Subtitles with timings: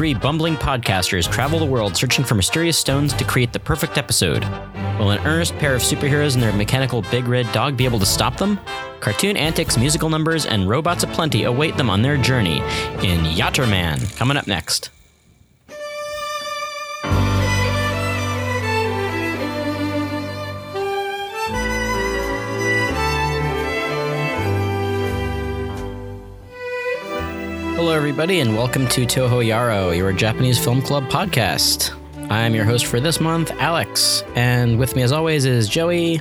[0.00, 4.42] three bumbling podcasters travel the world searching for mysterious stones to create the perfect episode.
[4.98, 8.06] Will an earnest pair of superheroes and their mechanical big red dog be able to
[8.06, 8.58] stop them?
[9.00, 12.60] Cartoon antics, musical numbers, and robots aplenty await them on their journey
[13.02, 14.16] in Yatterman.
[14.16, 14.88] Coming up next.
[27.80, 31.98] Hello, everybody, and welcome to Toho Yaro, your Japanese film club podcast.
[32.30, 36.20] I'm your host for this month, Alex, and with me, as always, is Joey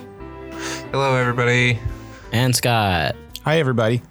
[0.91, 1.77] Hello, everybody.
[2.32, 3.18] and Scott.
[3.44, 4.02] Hi, everybody.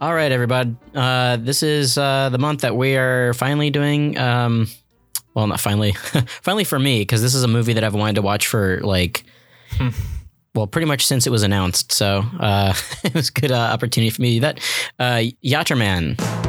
[0.00, 0.76] All right, everybody.
[0.94, 4.16] Uh, this is uh, the month that we are finally doing.
[4.16, 4.68] Um,
[5.34, 5.90] well, not finally,
[6.40, 9.24] finally for me, because this is a movie that I've wanted to watch for like,
[10.56, 11.92] well, pretty much since it was announced.
[11.92, 12.74] So uh,
[13.04, 14.58] it was a good uh, opportunity for me to do that.
[14.98, 16.45] Uh, Yatterman.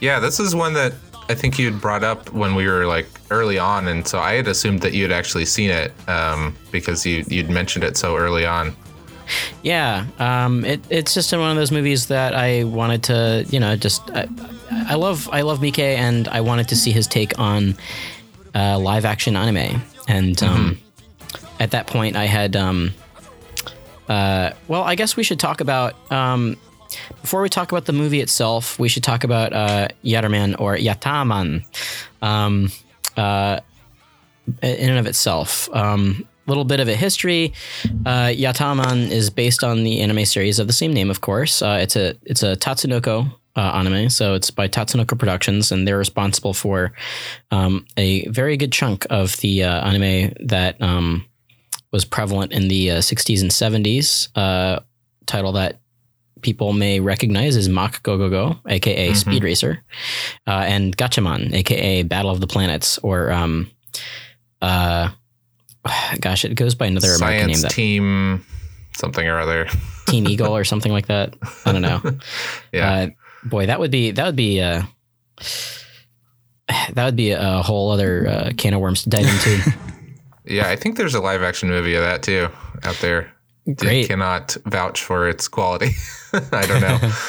[0.00, 0.94] Yeah, this is one that
[1.28, 4.34] I think you had brought up when we were like early on, and so I
[4.34, 8.46] had assumed that you'd actually seen it um, because you you'd mentioned it so early
[8.46, 8.74] on.
[9.62, 13.60] Yeah, um, it, it's just in one of those movies that I wanted to, you
[13.60, 14.26] know, just I,
[14.70, 17.76] I love I love Miike, and I wanted to see his take on
[18.54, 19.82] uh, live action anime.
[20.08, 20.78] And um,
[21.60, 22.92] at that point, I had, um,
[24.08, 26.56] uh, well, I guess we should talk about um,
[27.20, 28.78] before we talk about the movie itself.
[28.78, 31.64] We should talk about uh, Yatterman or Yataman.
[32.22, 32.70] Um,
[33.16, 33.60] uh,
[34.62, 35.68] in and of itself.
[35.74, 37.52] Um, little bit of a history.
[38.04, 41.62] Uh, Yataman is based on the anime series of the same name, of course.
[41.62, 45.98] Uh, it's a it's a Tatsunoko uh, anime, so it's by Tatsunoko Productions, and they're
[45.98, 46.92] responsible for
[47.50, 51.24] um, a very good chunk of the uh, anime that um,
[51.92, 54.28] was prevalent in the uh, 60s and 70s.
[54.34, 54.80] Uh,
[55.26, 55.79] title that
[56.42, 59.82] people may recognize is Mach Go Go Go, aka Speed Racer,
[60.46, 63.70] uh, and Gatchaman, aka Battle of the Planets, or um,
[64.62, 65.10] uh,
[66.20, 68.44] gosh, it goes by another American name Science that team,
[68.94, 69.66] something or other.
[70.06, 71.34] Team Eagle or something like that.
[71.64, 72.02] I don't know.
[72.72, 73.06] Yeah, Uh,
[73.44, 74.82] boy, that would be that would be uh,
[76.92, 79.72] that would be a whole other uh, can of worms to dive into.
[80.44, 80.68] yeah.
[80.68, 82.48] I think there's a live action movie of that too
[82.82, 83.32] out there.
[83.82, 85.90] I cannot vouch for its quality.
[86.32, 87.12] I don't know.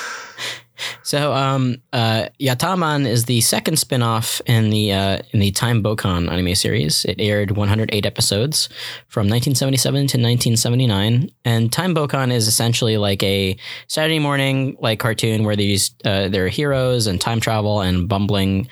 [1.04, 6.30] So, um, uh, Yataman is the second spin-off in the uh, in the Time Bokan
[6.32, 7.06] anime series.
[7.06, 8.70] It aired 108 episodes
[9.08, 15.44] from 1977 to 1979, and Time Bokan is essentially like a Saturday morning like cartoon
[15.44, 18.68] where these uh, there are heroes and time travel and bumbling.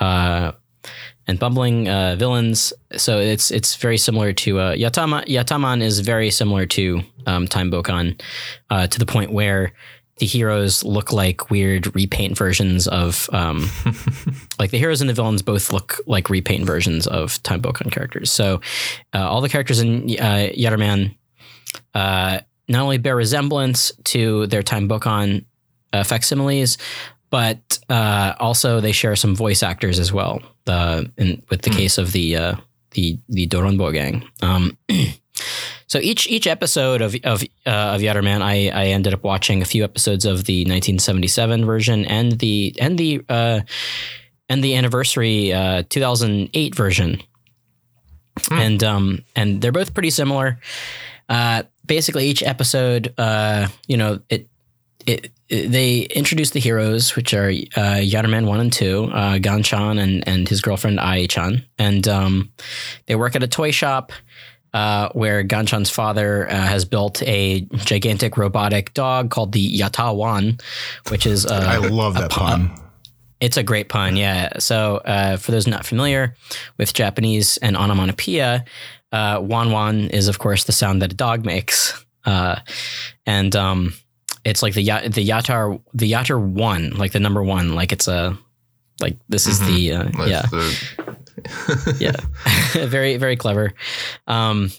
[0.00, 0.52] Uh,
[1.26, 5.24] and bumbling uh, villains, so it's it's very similar to uh, Yatama.
[5.26, 8.20] Yataman is very similar to um, Time Bokan,
[8.70, 9.72] uh, to the point where
[10.18, 13.68] the heroes look like weird repaint versions of um,
[14.58, 18.30] like the heroes and the villains both look like repaint versions of Time Bokan characters.
[18.30, 18.60] So
[19.12, 21.16] uh, all the characters in uh, Yatterman
[21.94, 25.44] uh, not only bear resemblance to their Time Bokan
[25.92, 26.78] uh, facsimiles,
[27.34, 30.40] but uh, also they share some voice actors as well.
[30.66, 32.54] The in, with the case of the uh,
[32.92, 34.22] the the Doronbo gang.
[34.40, 34.78] Um,
[35.88, 39.64] so each each episode of of uh, of Yatterman, I I ended up watching a
[39.64, 43.60] few episodes of the 1977 version and the and the uh,
[44.48, 47.20] and the anniversary uh, 2008 version,
[48.52, 50.60] and um and they're both pretty similar.
[51.28, 54.46] Uh, basically, each episode, uh, you know, it
[55.04, 60.00] it, it- they introduce the heroes, which are uh, Yatterman one and two, uh, Ganchan
[60.00, 62.52] and and his girlfriend Ai-chan, and um,
[63.06, 64.12] they work at a toy shop.
[64.72, 70.60] Uh, where Ganchan's father uh, has built a gigantic robotic dog called the Yatawan,
[71.10, 72.74] which is uh, I love that pun.
[73.38, 74.58] it's a great pun, yeah.
[74.58, 76.34] So, uh, for those not familiar
[76.76, 78.64] with Japanese and onomatopoeia,
[79.12, 82.56] uh, wan wan is, of course, the sound that a dog makes, uh,
[83.26, 83.94] and um,
[84.44, 88.36] it's like the the yatar the yatar one, like the number one, like it's a
[89.00, 93.72] like this is the uh, yeah the- yeah, very very clever.
[94.26, 94.70] Um,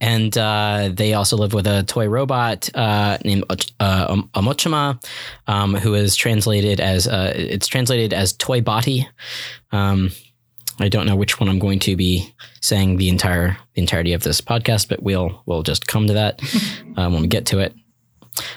[0.00, 3.44] and uh, they also live with a toy robot uh, named
[3.80, 5.02] uh, Omochama,
[5.48, 9.08] um, who is translated as uh, it's translated as toy body.
[9.72, 10.10] Um,
[10.80, 14.22] I don't know which one I'm going to be saying the entire the entirety of
[14.22, 16.40] this podcast, but we'll we'll just come to that
[16.96, 17.74] um, when we get to it.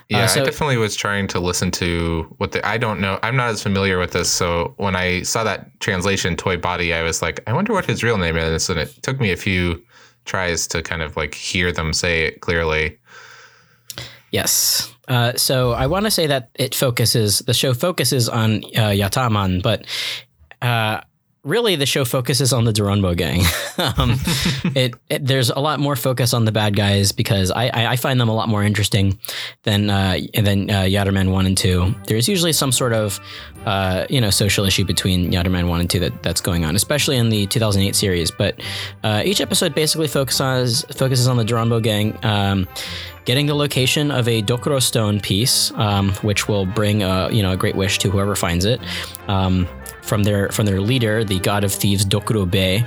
[0.10, 3.20] Yeah, Uh, so- I definitely was trying to listen to what the I don't know.
[3.24, 7.02] I'm not as familiar with this, so when I saw that translation toy body, I
[7.04, 9.82] was like, I wonder what his real name is, and it took me a few
[10.26, 12.98] tries to kind of like hear them say it clearly.
[14.32, 14.94] Yes.
[15.08, 19.62] Uh, so I want to say that it focuses the show focuses on uh, Yataman,
[19.62, 19.86] but
[20.62, 21.02] uh,
[21.44, 23.42] really the show focuses on the Doronbo gang.
[23.98, 24.16] um,
[24.76, 27.96] it, it there's a lot more focus on the bad guys because I I, I
[27.96, 29.20] find them a lot more interesting
[29.64, 31.96] than uh, than uh, Yatterman one and two.
[32.08, 33.20] There's usually some sort of
[33.66, 37.18] uh, you know social issue between Yatterman one and two that that's going on, especially
[37.18, 38.32] in the 2008 series.
[38.32, 38.62] But
[39.04, 42.18] uh, each episode basically focuses focuses on the Doronbo gang.
[42.24, 42.68] Um,
[43.26, 47.52] getting the location of a Dokuro stone piece, um, which will bring a you know
[47.52, 48.80] a great wish to whoever finds it.
[49.28, 49.68] Um,
[50.02, 52.86] from their from their leader, the god of thieves Dokuro Be,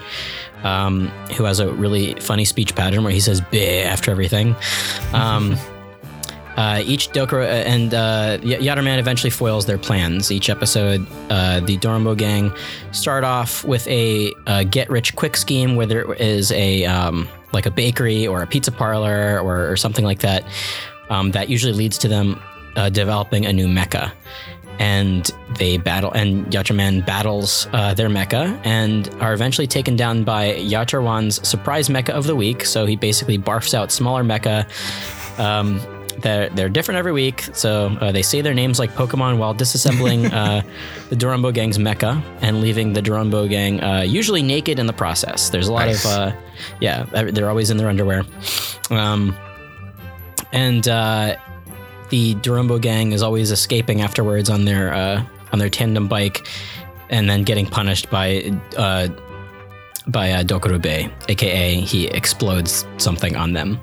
[0.63, 4.57] um, who has a really funny speech pattern where he says "be" after everything.
[5.13, 5.57] Um,
[6.57, 10.31] uh, each Dokuro uh, and uh, Yatterman eventually foils their plans.
[10.31, 12.53] Each episode, uh, the Dormo gang
[12.93, 17.67] start off with a uh, get rich quick scheme where there is a um, like
[17.67, 20.45] a bakery or a pizza parlor or, or something like that.
[21.11, 22.41] Um, that usually leads to them
[22.77, 24.13] uh, developing a new mecha.
[24.79, 30.55] And they battle, and Yatterman battles uh, their mecha and are eventually taken down by
[30.55, 32.65] Yatterwan's surprise mecha of the week.
[32.65, 34.67] So he basically barfs out smaller mecha
[35.39, 35.81] um,
[36.19, 40.33] they're, they're different every week, so uh, they say their names like Pokemon while disassembling
[40.33, 40.63] uh,
[41.11, 45.51] the Doronbo gang's mecha and leaving the Doronbo gang uh, usually naked in the process.
[45.51, 46.05] There's a lot Nice.
[46.05, 46.33] of, uh,
[46.81, 48.25] yeah, they're always in their underwear.
[48.91, 49.37] Um,
[50.53, 51.37] and uh,
[52.11, 56.47] the Doronbo gang is always escaping afterwards on their uh, on their tandem bike,
[57.11, 59.09] and then getting punished by uh,
[60.07, 63.81] by uh, Dokuro Be, aka he explodes something on them.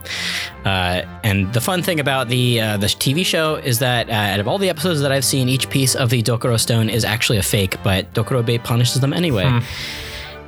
[0.66, 4.40] Uh, and the fun thing about the uh, the TV show is that uh, out
[4.40, 7.40] of all the episodes that I've seen, each piece of the Dokuro Stone is actually
[7.40, 9.62] a fake, but Dokuro Be punishes them anyway.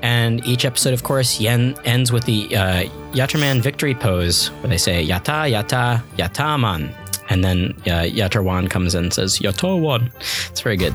[0.03, 5.05] And each episode, of course, yen, ends with the uh, victory pose, where they say
[5.05, 6.93] Yata, Yata, Yataman.
[7.33, 10.11] And then uh, Yatterwan comes in and says, Yatterwan.
[10.51, 10.93] It's very good.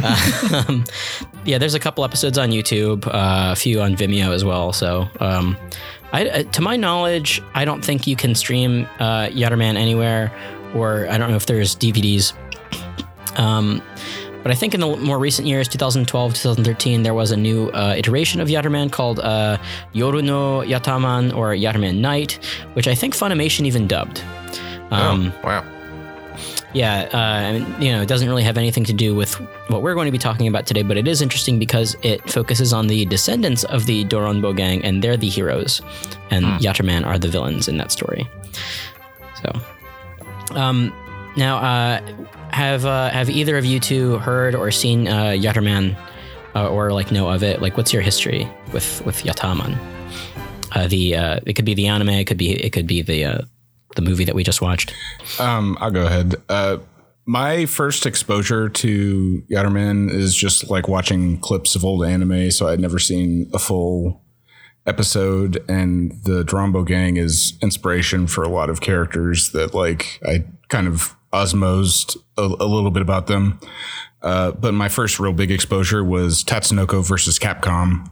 [0.00, 0.84] Uh, um,
[1.44, 4.72] yeah, there's a couple episodes on YouTube, uh, a few on Vimeo as well.
[4.72, 5.56] So, um,
[6.12, 10.32] I, to my knowledge, I don't think you can stream uh, Yatterman anywhere,
[10.72, 12.32] or I don't know if there's DVDs.
[13.36, 13.82] Um,
[14.44, 17.94] but I think in the more recent years, 2012, 2013, there was a new uh,
[17.96, 19.58] iteration of Yatterman called uh,
[19.94, 22.38] Yoru no Yataman or Yatterman Night,
[22.74, 24.22] which I think Funimation even dubbed.
[24.92, 25.71] Um, oh, wow.
[26.74, 29.34] Yeah, uh, I mean, you know, it doesn't really have anything to do with
[29.68, 32.72] what we're going to be talking about today, but it is interesting because it focuses
[32.72, 35.82] on the descendants of the Doronbo gang, and they're the heroes,
[36.30, 38.26] and Yatterman are the villains in that story.
[39.42, 40.92] So, um,
[41.36, 42.00] now, uh,
[42.50, 45.96] have uh, have either of you two heard or seen uh, Yatterman,
[46.54, 47.60] uh, or like know of it?
[47.60, 49.78] Like, what's your history with with Yataman?
[50.72, 53.24] Uh, the uh, it could be the anime, it could be it could be the
[53.24, 53.38] uh,
[53.96, 54.94] the movie that we just watched.
[55.38, 56.36] Um, I'll go ahead.
[56.48, 56.78] Uh,
[57.24, 62.80] my first exposure to Yatterman is just like watching clips of old anime, so I'd
[62.80, 64.22] never seen a full
[64.86, 65.64] episode.
[65.68, 70.88] And the Drombo Gang is inspiration for a lot of characters that like I kind
[70.88, 73.60] of osmosed a, a little bit about them.
[74.22, 78.08] Uh, but my first real big exposure was Tatsunoko versus Capcom,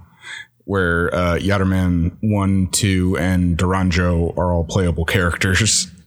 [0.70, 5.88] where uh, Yatterman 1, 2, and Doronjo are all playable characters.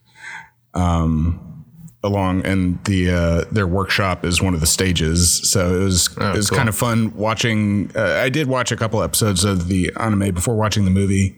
[2.05, 5.50] Along and the uh, their workshop is one of the stages.
[5.50, 6.58] So it was it was cool.
[6.58, 10.58] kind of fun watching uh, i did watch a couple episodes of the anime before
[10.58, 11.38] watching the movie.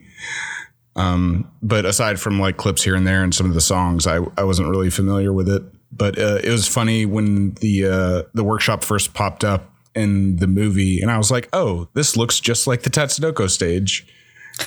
[0.96, 4.18] Um, but aside from like clips here and there and some of the songs i,
[4.36, 5.62] I wasn't really familiar with it.
[5.92, 10.46] But uh, it was funny when the uh, the workshop first popped up in the
[10.46, 14.06] movie and i was like oh this looks just like the tatsunoko stage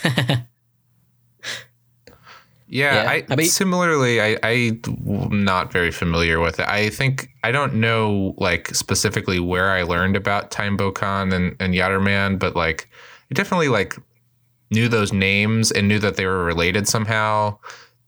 [2.72, 6.68] Yeah, Yeah, I, I mean- similarly, I, I am not very familiar with it.
[6.68, 11.74] I think I don't know like specifically where I learned about Time Bokan and and
[11.74, 12.88] Yatterman, but like
[13.32, 13.96] I definitely like
[14.70, 17.58] knew those names and knew that they were related somehow.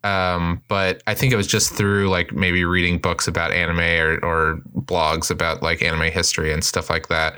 [0.04, 4.18] Um, but I think it was just through like maybe reading books about anime or,
[4.24, 7.38] or blogs about like anime history and stuff like that.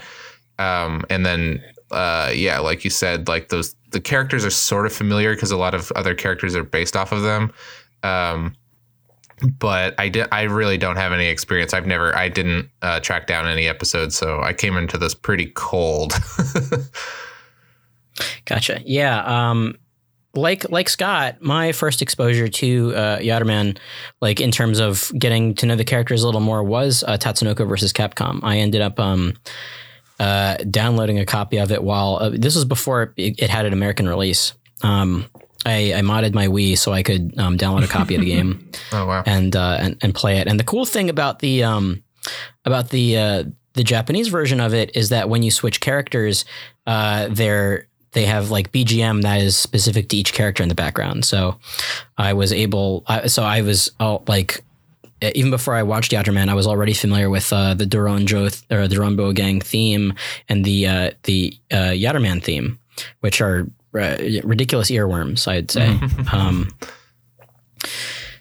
[0.59, 4.93] Um, and then uh, yeah, like you said, like those the characters are sort of
[4.93, 7.51] familiar because a lot of other characters are based off of them.
[8.01, 8.55] Um,
[9.59, 10.27] but I did.
[10.31, 11.73] I really don't have any experience.
[11.73, 12.15] I've never.
[12.15, 16.13] I didn't uh, track down any episodes, so I came into this pretty cold.
[18.45, 18.81] Gotcha.
[18.85, 19.23] Yeah.
[19.23, 19.77] Um,
[20.35, 23.77] like like Scott, my first exposure to uh, Yatterman,
[24.21, 27.67] like in terms of getting to know the characters a little more, was uh, Tatsunoko
[27.67, 28.39] versus Capcom.
[28.43, 29.33] I ended up um,
[30.19, 33.73] uh, downloading a copy of it while uh, this was before it, it had an
[33.73, 34.53] American release.
[34.81, 35.25] Um,
[35.65, 38.69] I, I modded my Wii so I could um, download a copy of the game
[38.91, 39.23] Oh wow.
[39.25, 40.47] and, uh, and and play it.
[40.47, 42.03] And the cool thing about the um,
[42.65, 46.43] about the uh, the Japanese version of it is that when you switch characters,
[46.85, 51.25] uh, they're they have like BGM that is specific to each character in the background.
[51.25, 51.57] So
[52.17, 54.63] I was able, I, so I was all like,
[55.21, 58.87] even before I watched Yatterman, I was already familiar with uh, the Doronjo th- or
[58.87, 60.13] the Rumbo Gang theme
[60.49, 62.77] and the uh, the uh, Yatterman theme,
[63.21, 63.65] which are
[63.95, 65.97] uh, ridiculous earworms, I'd say.
[66.33, 66.69] um,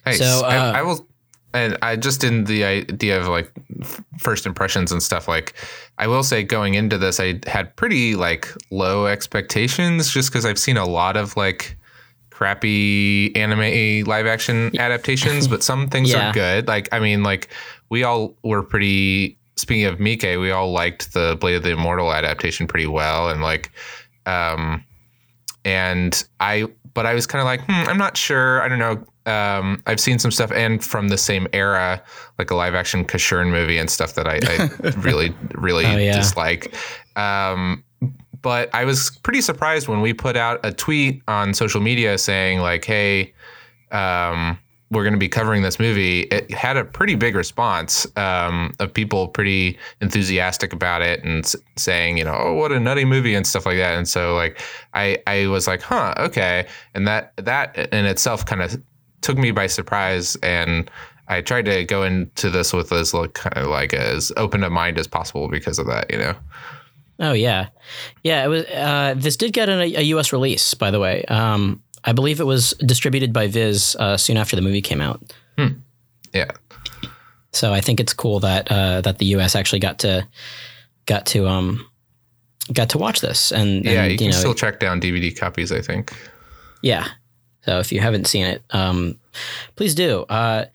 [0.05, 0.19] Nice.
[0.19, 1.07] So, uh, I, I will,
[1.55, 5.29] and I just in the idea of like f- first impressions and stuff.
[5.29, 5.55] Like,
[6.03, 10.59] I will say, going into this, I had pretty like low expectations, just because I've
[10.59, 11.77] seen a lot of like
[12.31, 16.31] crappy anime live action adaptations, but some things Yeah.
[16.31, 16.67] are good.
[16.67, 17.51] Like, I mean, like
[17.89, 19.39] we all were pretty.
[19.55, 23.41] Speaking of Miike, we all liked the Blade of the Immortal adaptation pretty well, and
[23.43, 23.71] like,
[24.27, 24.83] um,
[25.65, 28.61] and I, but I was kind of like, hmm, I'm not sure.
[28.63, 29.05] I don't know.
[29.27, 32.03] Um, I've seen some stuff and from the same era,
[32.39, 36.17] like a live action Casshern movie and stuff that I, I really, really Oh, yeah.
[36.17, 36.75] dislike.
[37.17, 37.85] Um,
[38.41, 42.59] but I was pretty surprised when we put out a tweet on social media saying
[42.59, 43.33] like, "Hey,
[43.93, 44.59] um,
[44.91, 48.93] we're going to be covering this movie." It had a pretty big response um, of
[48.93, 53.35] people pretty enthusiastic about it and s- saying, you know, "Oh, what a nutty movie"
[53.37, 53.97] and stuff like that.
[53.97, 54.61] And so, like,
[54.95, 58.83] I I was like, "Huh, okay," and that that in itself kind of
[59.23, 60.91] took me by surprise and.
[61.29, 64.69] I tried to go into this with as like, kind of like as open a
[64.69, 66.35] mind as possible because of that, you know.
[67.21, 67.69] Oh yeah,
[68.23, 68.45] yeah.
[68.45, 68.65] It was.
[68.67, 70.33] Uh, this did get a, a U.S.
[70.33, 71.25] release, by the way.
[71.27, 75.23] Um, I believe it was distributed by Viz uh, soon after the movie came out.
[76.33, 76.51] Yeah.
[77.53, 79.55] So I think it's cool that uh, that the U.S.
[79.55, 80.27] actually got to
[81.07, 81.87] got to um
[82.73, 83.53] got to watch this.
[83.53, 86.13] And, Yeah, and, you can know, still track down DVD copies, I think.
[86.83, 87.07] Yeah.
[87.65, 89.19] So if you haven't seen it, um,
[89.77, 90.23] please do.
[90.29, 90.67] Uh,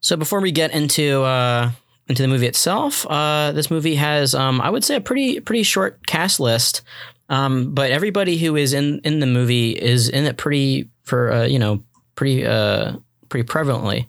[0.00, 1.70] so before we get into uh,
[2.08, 5.62] into the movie itself, uh, this movie has, um, I would say, a pretty pretty
[5.62, 6.82] short cast list.
[7.28, 11.44] Um, but everybody who is in in the movie is in it pretty for uh,
[11.46, 11.82] you know
[12.16, 12.94] pretty uh,
[13.28, 14.08] pretty prevalently.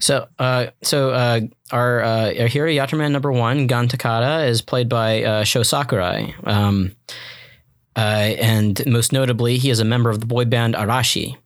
[0.00, 5.22] So uh, so uh, our uh, hero Yatterman number one, Gan Takada, is played by
[5.22, 6.34] uh, Sho Sakurai.
[6.44, 6.94] Um,
[7.96, 11.36] uh, and most notably, he is a member of the boy band Arashi.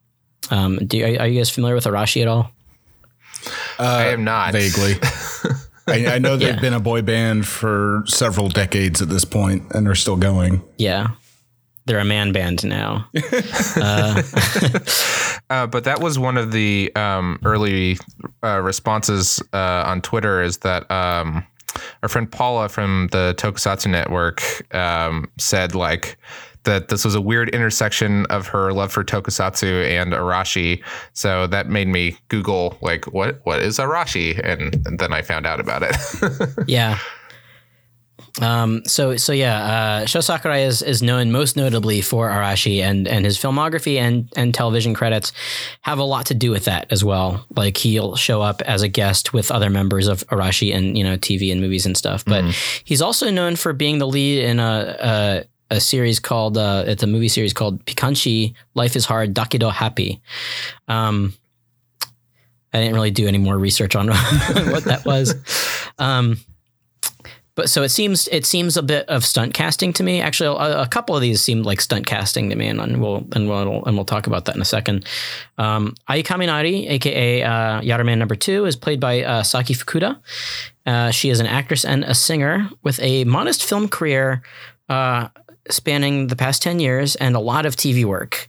[0.51, 2.51] Um, do are, are you guys familiar with Arashi at all?
[3.79, 4.53] I am not.
[4.53, 4.95] Vaguely.
[5.89, 6.61] I, I know they've Yeah.
[6.61, 10.63] been a boy band for several decades at this point and are still going.
[10.79, 11.09] Yeah,
[11.87, 13.09] they're a man band now.
[15.49, 17.97] Uh, but that was one of the um, early
[18.43, 21.45] uh, responses uh, on Twitter is that um,
[22.03, 24.43] our friend Paula from the Tokusatsu Network
[24.75, 26.19] um, said like
[26.67, 30.83] that this was a weird intersection of her love for Tokusatsu and Arashi.
[31.15, 35.47] So that made me Google like what what is Arashi, and, and then I found
[35.47, 35.97] out about it.
[36.67, 36.99] yeah.
[38.41, 43.09] Um, so so yeah, uh, Sho Sakurai is, is known most notably for Arashi, and
[43.09, 45.33] and his filmography and and television credits
[45.83, 47.47] have a lot to do with that as well.
[47.57, 51.17] Like he'll show up as a guest with other members of Arashi and you know
[51.17, 52.25] TV and movies and stuff.
[52.25, 52.45] But
[52.85, 54.97] he's also known for being the lead in a
[55.71, 59.73] a, a series called uh, it's a movie series called Pikanchi Life is Hard Dakedo
[59.73, 60.21] Happy.
[60.89, 61.33] Um,
[62.73, 65.35] I didn't really do any more research on what that was.
[65.99, 66.39] Um,
[67.57, 70.21] but so it seems it seems a bit of stunt casting to me.
[70.21, 73.27] Actually, a, a couple of these seem like stunt casting to me, and, and we'll
[73.33, 75.07] and we'll and we'll talk about that in a second.
[75.57, 80.21] Um, Ai Kaminari, aka uh, Yatterman number two, is played by uh, Saki Fukuda.
[80.85, 84.43] Uh, she is an actress and a singer with a modest film career
[84.91, 85.29] uh,
[85.71, 88.49] spanning the past ten years and a lot of TV work,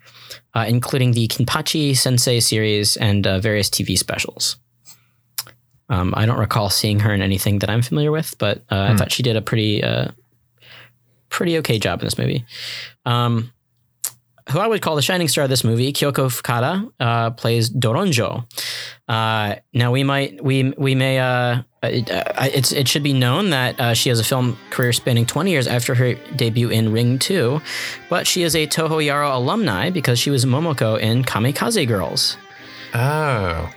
[0.54, 4.58] uh, including the Kinpachi Sensei series and uh, various TV specials.
[5.90, 8.96] Um, I don't recall seeing her in anything that I'm familiar with, but uh, I
[8.96, 10.10] thought she did a pretty, uh,
[11.30, 12.46] pretty okay job in this movie.
[13.06, 13.52] Um,
[14.50, 18.46] who I would call the shining star of this movie, Kyoko Fukada, uh, plays Doronjo.
[19.08, 23.50] Uh, now we might we we may uh, it, uh, it's it should be known
[23.50, 27.20] that uh, she has a film career spanning 20 years after her debut in Ring
[27.20, 27.62] 2,
[28.10, 32.38] but she is a Toho Yaro alumni because she was Momoko in Kamikaze Girls.
[32.94, 33.70] oh.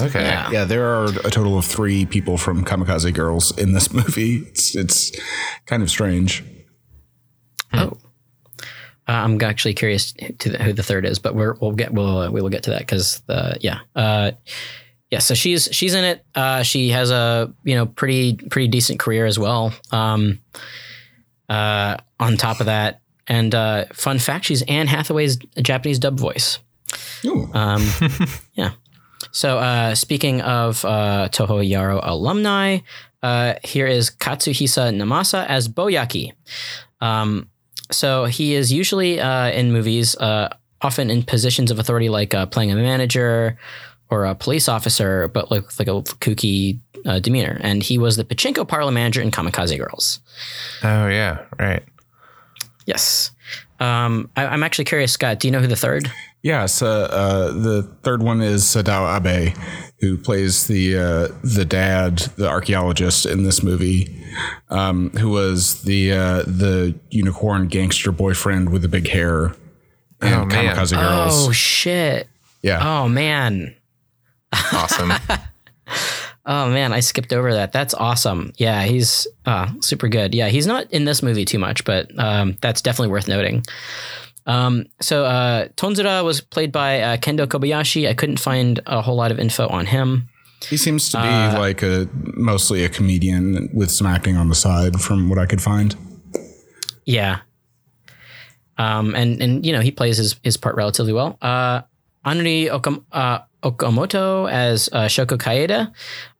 [0.00, 0.22] Okay.
[0.22, 0.50] Yeah.
[0.50, 4.36] Yeah, there are a total of three people from Kamikaze Girls in this movie.
[4.48, 5.12] It's it's
[5.66, 6.42] kind of strange.
[7.74, 7.98] Oh,
[9.08, 12.18] Uh, I'm actually curious to the, who the third is, but we're, we'll get we'll
[12.18, 14.32] uh, we will get to that because the yeah uh,
[15.10, 15.18] yeah.
[15.18, 16.24] So she's she's in it.
[16.34, 19.72] Uh, she has a you know pretty pretty decent career as well.
[19.90, 20.40] Um,
[21.48, 26.58] uh, on top of that, and uh, fun fact, she's Anne Hathaway's Japanese dub voice.
[27.24, 27.50] Ooh.
[27.52, 27.86] Um,
[28.54, 28.72] yeah.
[29.30, 32.78] So uh, speaking of uh, Toho Yaro alumni,
[33.22, 36.32] uh, here is Katsuhisa Namase as Boyaki.
[37.00, 37.48] Um,
[37.90, 40.48] so he is usually uh, in movies, uh,
[40.80, 43.58] often in positions of authority, like uh, playing a manager
[44.10, 47.58] or a police officer, but like like a kooky uh, demeanor.
[47.60, 50.20] And he was the pachinko parlor manager in Kamikaze Girls.
[50.82, 51.82] Oh yeah, right.
[52.86, 53.30] Yes.
[53.78, 55.40] Um, I, I'm actually curious, Scott.
[55.40, 56.10] Do you know who the third?
[56.42, 59.56] Yeah, so uh, the third one is Sadao Abe,
[60.00, 64.08] who plays the uh, the dad, the archaeologist in this movie,
[64.68, 69.54] um, who was the uh, the unicorn gangster boyfriend with the big hair
[70.20, 70.74] in Oh, man.
[70.76, 71.48] Kamikaze Girls.
[71.48, 72.26] Oh shit!
[72.62, 73.76] yeah, Oh man!
[74.72, 75.12] Awesome.
[76.44, 77.70] Oh man, I skipped over that.
[77.70, 78.52] That's awesome.
[78.56, 80.34] Yeah, he's uh, super good.
[80.34, 83.62] Yeah, he's not in this movie too much, but um, that's definitely worth noting.
[84.46, 88.08] Um, so uh, Tonzura was played by uh, Kendo Kobayashi.
[88.08, 90.28] I couldn't find a whole lot of info on him.
[90.68, 94.54] he seems to be uh, like a mostly a comedian with some acting on the
[94.54, 95.94] side, from what I could find.
[97.04, 97.40] Yeah.
[98.78, 101.38] Um, and and you know he plays his his part relatively well.
[101.42, 101.82] Uh,
[102.24, 105.92] Anri Okam, uh, Okamoto as uh, Shoko Kaeda.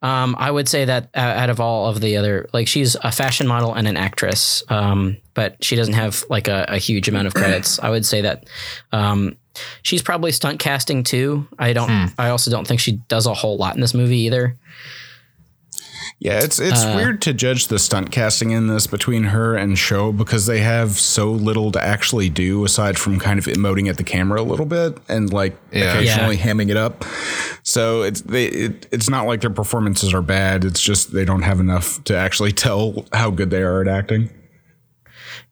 [0.02, 3.12] Um, I would say that uh, out of all of the other, like she's a
[3.12, 7.28] fashion model and an actress, um, but she doesn't have like a, a huge amount
[7.28, 7.78] of credits.
[7.78, 8.48] I would say that
[8.90, 9.36] um,
[9.82, 11.46] she's probably stunt casting too.
[11.58, 11.90] I don't.
[12.18, 14.58] I also don't think she does a whole lot in this movie either.
[16.24, 19.76] Yeah, it's it's Uh, weird to judge the stunt casting in this between her and
[19.76, 23.96] Sho because they have so little to actually do aside from kind of emoting at
[23.96, 25.92] the camera a little bit and like Yeah.
[25.94, 27.04] occasionally hamming it up.
[27.64, 30.64] So it's they it, it's not like their performances are bad.
[30.64, 34.30] It's just they don't have enough to actually tell how good they are at acting.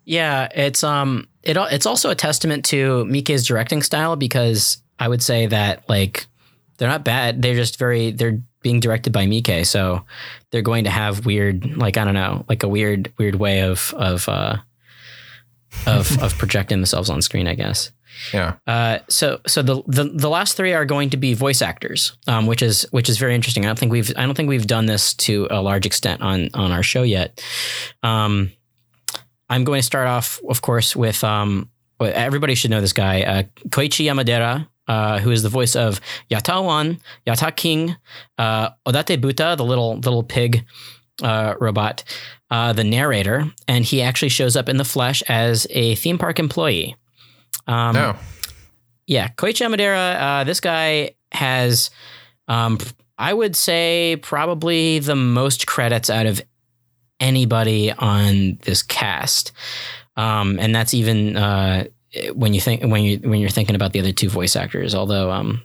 [0.04, 5.22] Yeah, it's um it it's also a testament to Miike's directing style because I would
[5.22, 6.26] say that like
[6.80, 7.42] they're not bad.
[7.42, 10.04] They're just very they're being directed by Miike, so
[10.50, 13.94] they're going to have weird like I don't know, like a weird weird way of
[13.98, 14.56] of uh
[15.86, 17.92] of of projecting themselves on screen, I guess.
[18.32, 18.56] Yeah.
[18.66, 22.46] Uh, so so the, the the last three are going to be voice actors, um,
[22.46, 23.66] which is which is very interesting.
[23.66, 26.48] I don't think we've I don't think we've done this to a large extent on
[26.54, 27.44] on our show yet.
[28.02, 28.52] Um,
[29.50, 31.68] I'm going to start off, of course, with um,
[32.00, 36.00] everybody should know this guy, uh, Koichi Yamadera, uh, who is the voice of
[36.33, 37.94] Yatawan, Yata King,
[38.38, 40.66] uh, Odate Buta, the little little pig
[41.22, 42.03] uh, robot,
[42.50, 46.40] uh, the narrator, and he actually shows up in the flesh as a theme park
[46.40, 46.96] employee.
[47.68, 48.16] Um, No.
[49.07, 51.90] yeah, Koichi Yamadera, uh, this guy has,
[52.48, 52.79] um,
[53.16, 56.42] I would say, probably the most credits out of
[57.20, 59.53] anybody on this cast,
[60.16, 61.85] um, and that's even uh,
[62.34, 64.94] when you think when you when you're thinking about the other two voice actors.
[64.94, 65.62] Although, um,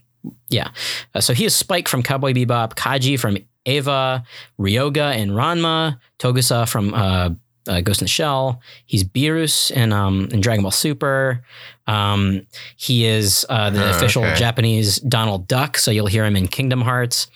[0.49, 0.69] yeah,
[1.13, 4.23] uh, so he is Spike from Cowboy Bebop, Kaji from Eva,
[4.59, 7.29] Ryoga and Ranma, Togusa from uh,
[7.67, 8.61] uh, Ghost in the Shell.
[8.85, 11.43] He's Beerus in um, in Dragon Ball Super.
[11.87, 14.35] Um, he is uh, the Oh, official okay.
[14.35, 17.27] Japanese Donald Duck, so you'll hear him in Kingdom Hearts.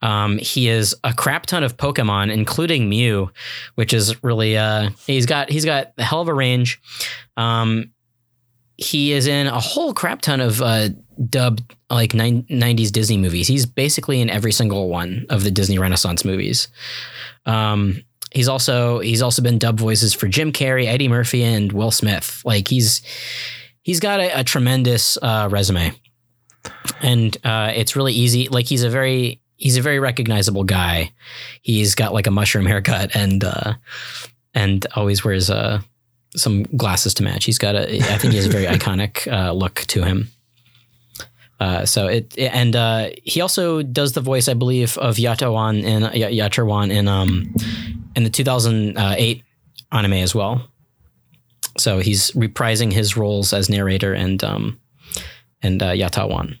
[0.00, 3.30] Um, he is a crap ton of Pokemon, including Mew,
[3.74, 6.80] which is really uh, he's got he's got a hell of a range.
[7.36, 7.92] Um,
[8.80, 10.88] he is in a whole crap ton of uh,
[11.28, 13.46] dubbed like nine- 90s Disney movies.
[13.46, 16.68] He's basically in every single one of the Disney Renaissance movies.
[17.44, 21.90] Um, he's also he's also been dub voices for Jim Carrey, Eddie Murphy, and Will
[21.90, 22.40] Smith.
[22.44, 23.02] Like he's
[23.82, 25.92] he's got a, a tremendous uh, resume,
[27.02, 28.48] and uh, it's really easy.
[28.48, 31.12] Like he's a very he's a very recognizable guy.
[31.60, 33.74] He's got like a mushroom haircut and uh,
[34.54, 35.82] and always wears uh,
[36.36, 37.44] some glasses to match.
[37.44, 40.28] He's got a I think he has a very iconic uh, look to him.
[41.58, 46.02] Uh, so it and uh, he also does the voice, I believe, of Yatawan in
[46.02, 47.52] Y- Yatarwan in um
[48.16, 49.42] in the 2008
[49.92, 50.66] anime as well.
[51.78, 54.80] So he's reprising his roles as narrator and um
[55.62, 56.56] and uh, Yatawan.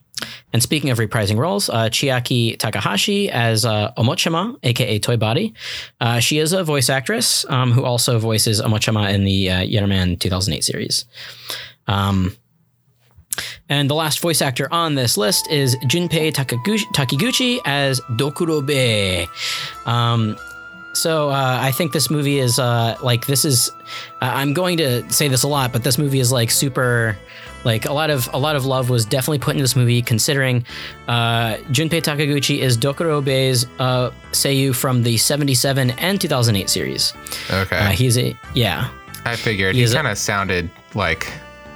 [0.52, 5.54] And speaking of reprising roles, uh, Chiaki Takahashi as uh, Omochama, aka Toy Body.
[6.00, 10.18] Uh, she is a voice actress um, who also voices Omochama in the uh, Yatterman
[10.18, 11.04] 2008 series.
[11.86, 12.36] Um,
[13.68, 19.28] and the last voice actor on this list is Junpei Takaguchi, Takiguchi as Dokurobe.
[19.86, 20.36] Um,
[20.92, 23.70] So uh, I think this movie is uh, like this is.
[24.20, 27.16] Uh, I'm going to say this a lot, but this movie is like super.
[27.64, 30.64] Like a lot of a lot of love was definitely put into this movie, considering
[31.08, 37.12] uh, Junpei Takaguchi is Dokuro Bei's uh, Seiyu from the '77 and 2008 series.
[37.50, 37.76] Okay.
[37.78, 38.90] Uh, he's a yeah.
[39.24, 41.30] I figured he he kind of sounded like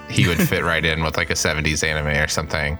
[0.08, 2.78] he would fit right in with like a 70s anime or something.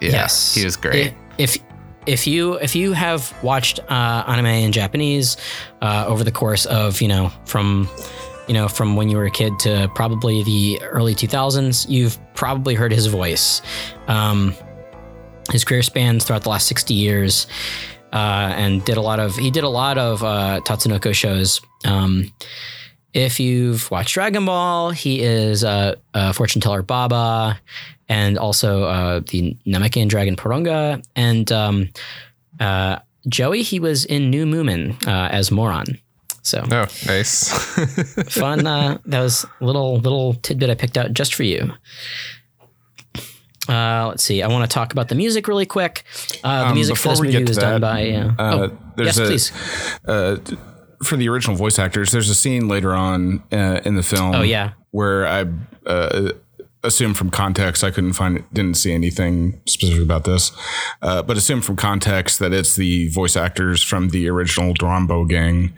[0.00, 1.14] Yeah, yes, he was great.
[1.38, 1.58] If
[2.06, 5.36] if you if you have watched uh, anime in Japanese
[5.82, 7.88] uh, over the course of you know from
[8.46, 12.74] you know from when you were a kid to probably the early 2000s, you've probably
[12.74, 13.62] heard his voice.
[14.08, 14.54] Um,
[15.50, 17.46] his career spans throughout the last 60 years,
[18.12, 21.60] uh, and did a lot of he did a lot of uh, Tatsunoko shows.
[21.84, 22.32] Um,
[23.12, 27.58] if you've watched Dragon Ball, he is a, uh, fortune teller Baba,
[28.08, 31.88] and also uh, the Namekian dragon Poronga, and um,
[32.60, 33.62] uh, Joey.
[33.62, 35.98] He was in New Moomin uh, as Moron.
[36.46, 37.48] So oh, nice.
[38.32, 38.68] fun.
[38.68, 41.72] Uh, that was little little tidbit I picked out just for you.
[43.68, 44.42] Uh, let's see.
[44.42, 46.04] I want to talk about the music really quick.
[46.44, 48.10] Uh, the Um, music for this movie was done by.
[48.12, 49.52] Uh, Uh, oh, there's yes, a please.
[50.06, 50.36] uh,
[51.02, 52.12] for the original voice actors.
[52.12, 54.36] There's a scene later on uh, in the film.
[54.36, 54.72] Oh, yeah.
[54.92, 55.46] where I
[55.84, 56.30] uh,
[56.86, 60.52] assume from context I couldn't find it didn't see anything specific about this,
[61.02, 65.74] uh, but assume from context that it's the voice actors from the original Dorombo gang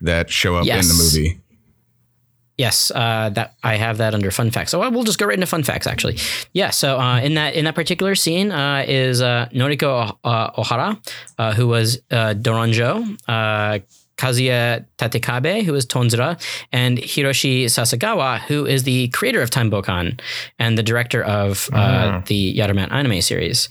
[0.00, 1.38] that show up in the movie.
[2.58, 4.70] Yes, uh, that I have that under fun facts.
[4.70, 5.86] So uh, we'll just go right into fun facts.
[5.86, 6.18] Actually,
[6.52, 6.70] yeah.
[6.70, 10.98] So uh, in that in that particular scene uh, is uh, Noriko uh, Ohara,
[11.38, 13.78] uh, who was uh, Doronjo, uh,
[14.22, 20.20] Kazuya Tatekabe, who is Tonzura, and Hiroshi Sasagawa, who is the creator of Time Bokan
[20.60, 23.68] and the director of uh, the Yatterman anime series.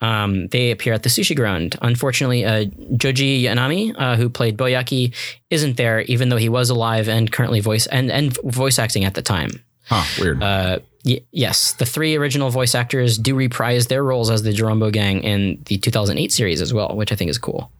[0.00, 1.76] Um, they appear at the Sushi Ground.
[1.82, 2.64] Unfortunately, uh,
[2.96, 5.14] Joji Yanami, uh, who played Boyaki,
[5.50, 9.12] isn't there, even though he was alive and currently voice and, and voice acting at
[9.12, 9.50] the time.
[9.84, 10.02] Huh?
[10.18, 10.42] Weird.
[10.42, 14.90] Uh, y- yes, the three original voice actors do reprise their roles as the Dorombo
[14.90, 17.70] Gang in the 2008 series as well, which I think is cool.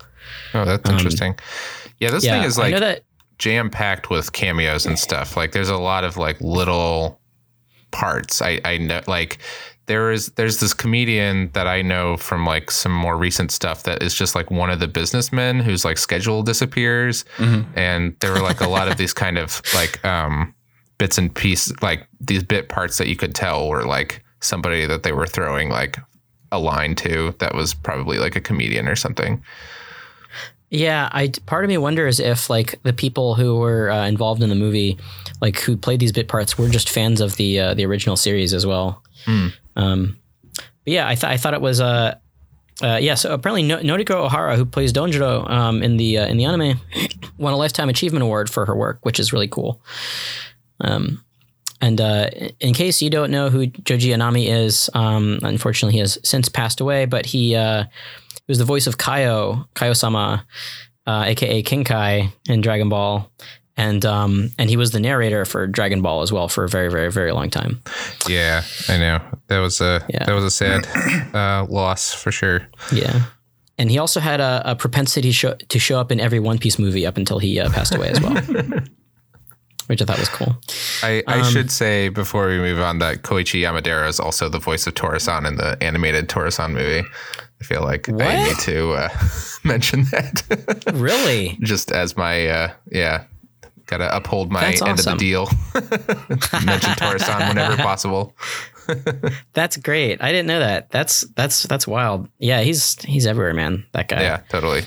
[0.52, 1.36] oh, that's interesting.
[2.00, 3.02] Yeah, this Yeah, thing is like that.
[3.38, 5.36] jam packed with cameos and stuff.
[5.36, 7.20] Like there's a lot of like little
[7.90, 8.40] parts.
[8.42, 9.38] I I know like
[9.86, 14.02] there is there's this comedian that I know from like some more recent stuff that
[14.02, 18.60] is just like one of the businessmen whose like schedule disappears, and there were like
[18.60, 20.54] a lot of these kind of like um
[20.98, 25.02] bits and pieces like these bit parts that you could tell were like somebody that
[25.02, 25.98] they were throwing like
[26.52, 29.42] a line to that was probably like a comedian or something.
[30.72, 34.48] Yeah, I part of me wonders if like the people who were uh, involved in
[34.48, 34.98] the movie,
[35.40, 38.54] like who played these bit parts, were just fans of the uh, the original series
[38.54, 39.02] as well.
[39.76, 40.16] Um,
[40.54, 42.16] but yeah, I thought I thought it was uh,
[42.82, 43.14] uh, yeah.
[43.16, 46.80] So apparently, no- Noriko Ohara, who plays Donjiro um, in the uh, in the anime,
[47.36, 49.82] won a lifetime achievement award for her work, which is really cool.
[50.80, 51.24] Um,
[51.80, 56.18] and uh, in case you don't know who Joji Yanami is, um, unfortunately, he has
[56.24, 57.06] since passed away.
[57.06, 57.84] But he uh,
[58.48, 60.44] was the voice of Kaio, Kaio Sama,
[61.06, 63.30] uh, aka King Kai in Dragon Ball,
[63.76, 66.90] and um, and he was the narrator for Dragon Ball as well for a very,
[66.90, 67.80] very, very long time.
[68.28, 70.24] Yeah, I know that was a Yeah.
[70.26, 70.86] that was a sad
[71.34, 72.66] uh, loss for sure.
[72.92, 73.22] Yeah.
[73.78, 76.78] And he also had a, a propensity show, to show up in every One Piece
[76.78, 78.34] movie up until he uh, passed away as well,
[79.90, 80.56] which I thought was cool.
[81.02, 84.60] I, I Um, should say before we move on that Koichi Yamadera is also the
[84.60, 87.06] voice of Torasan in the animated Torasan movie.
[87.60, 89.08] I feel like I need to uh,
[89.64, 91.58] mention that Really?
[91.60, 93.24] just as my uh, yeah.
[93.86, 95.14] Gotta uphold my That's end awesome.
[95.14, 95.46] of the deal.
[96.64, 98.36] Mention Torasan whenever possible.
[99.52, 100.22] That's great.
[100.22, 100.90] I didn't know that.
[100.90, 102.28] That's that's that's wild.
[102.38, 103.84] Yeah, he's he's everywhere, man.
[103.90, 104.22] That guy.
[104.22, 104.82] Yeah, totally.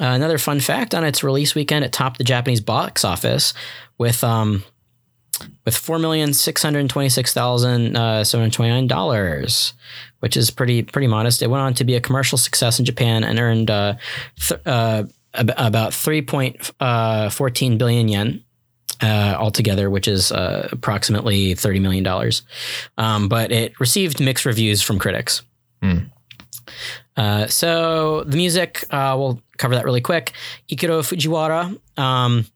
[0.00, 3.52] Uh, another fun fact: on its release weekend, it topped the Japanese box office
[3.98, 4.64] with um
[5.64, 9.72] with four million six hundred twenty six thousand uh, seven hundred twenty nine dollars,
[10.20, 11.42] which is pretty pretty modest.
[11.42, 13.94] It went on to be a commercial success in Japan and earned uh,
[14.40, 18.44] th- uh, ab- about three point uh, fourteen billion yen.
[19.00, 22.42] Uh, altogether, which is uh, approximately thirty million dollars,
[22.96, 25.42] um, but it received mixed reviews from critics.
[27.16, 30.32] Uh, so the music, uh, we'll cover that really quick.
[30.70, 32.46] Ikuro Fujiwara um,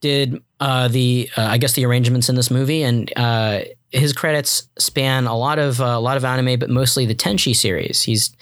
[0.00, 4.68] did uh, the, uh, I guess, the arrangements in this movie, and uh, his credits
[4.78, 8.02] span a lot of uh, a lot of anime, but mostly the Tenchi series.
[8.02, 8.36] He's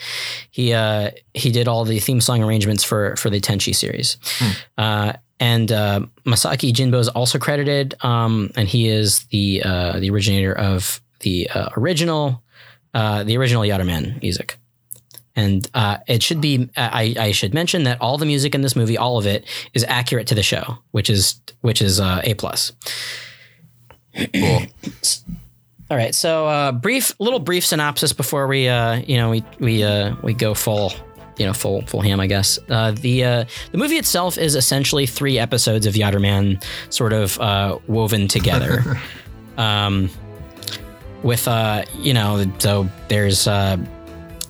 [0.51, 4.19] he uh, he did all the theme song arrangements for for the Tenchi series.
[4.77, 10.11] Uh, and uh, Masaki Jinbo is also credited, um, and he is the uh, the
[10.11, 12.43] originator of the uh, original
[12.95, 14.57] uh, the original Yatterman music
[15.37, 16.71] And uh, it should be.
[16.77, 19.45] I, I should mention that all the music in this movie, all of it,
[19.75, 22.73] is accurate to the show, which is which is uh, a plus.
[24.35, 24.63] Cool.
[25.89, 29.85] All right, so uh, brief, little brief synopsis before we, uh, you know, we we
[29.85, 30.93] uh, we go full,
[31.37, 32.59] you know, full full ham, I guess.
[32.69, 37.79] Uh, the uh, the movie itself is essentially three episodes of Yatterman sort of uh,
[37.87, 39.01] woven together,
[39.59, 40.11] um,
[41.23, 43.77] with uh, you know, so there's uh,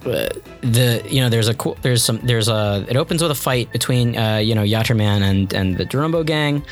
[0.07, 3.71] the you know there's a cool there's some there's a it opens with a fight
[3.73, 6.65] between uh, you know Yatterman and and the Dorombo gang,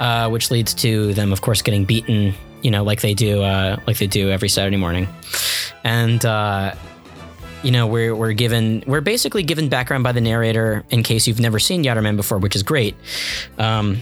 [0.00, 3.78] uh, which leads to them of course getting beaten you know like they do uh,
[3.86, 5.08] like they do every Saturday morning,
[5.84, 6.74] and uh,
[7.62, 11.40] you know we're we're given we're basically given background by the narrator in case you've
[11.40, 12.94] never seen Yatterman before, which is great.
[13.58, 13.98] Um,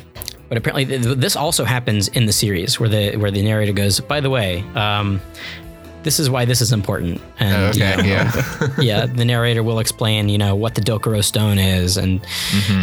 [0.48, 4.00] but apparently, th- this also happens in the series where the where the narrator goes,
[4.00, 4.60] by the way.
[4.74, 5.20] Um,
[6.04, 7.20] this is why this is important.
[7.40, 7.96] And, you Okay.
[7.96, 8.70] know, Yeah.
[8.80, 12.20] yeah, the narrator will explain, you know, what the Dokuro Stone is, and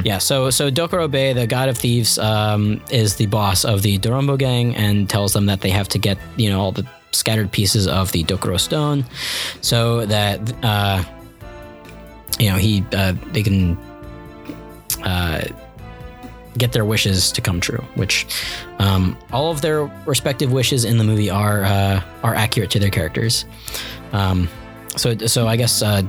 [0.03, 0.17] yeah.
[0.17, 4.37] So, so Dokuro Bay, the god of thieves, um, is the boss of the Dorombo
[4.37, 7.87] gang, and tells them that they have to get, you know, all the scattered pieces
[7.87, 9.05] of the Dokuro Stone,
[9.61, 11.03] so that, uh,
[12.39, 13.77] you know, he uh, they can.
[15.03, 15.41] Uh,
[16.57, 18.25] get their wishes to come true, which
[18.79, 22.89] um, all of their respective wishes in the movie are uh, are accurate to their
[22.89, 23.45] characters.
[24.13, 24.49] Um,
[24.97, 26.01] so, so I guess uh,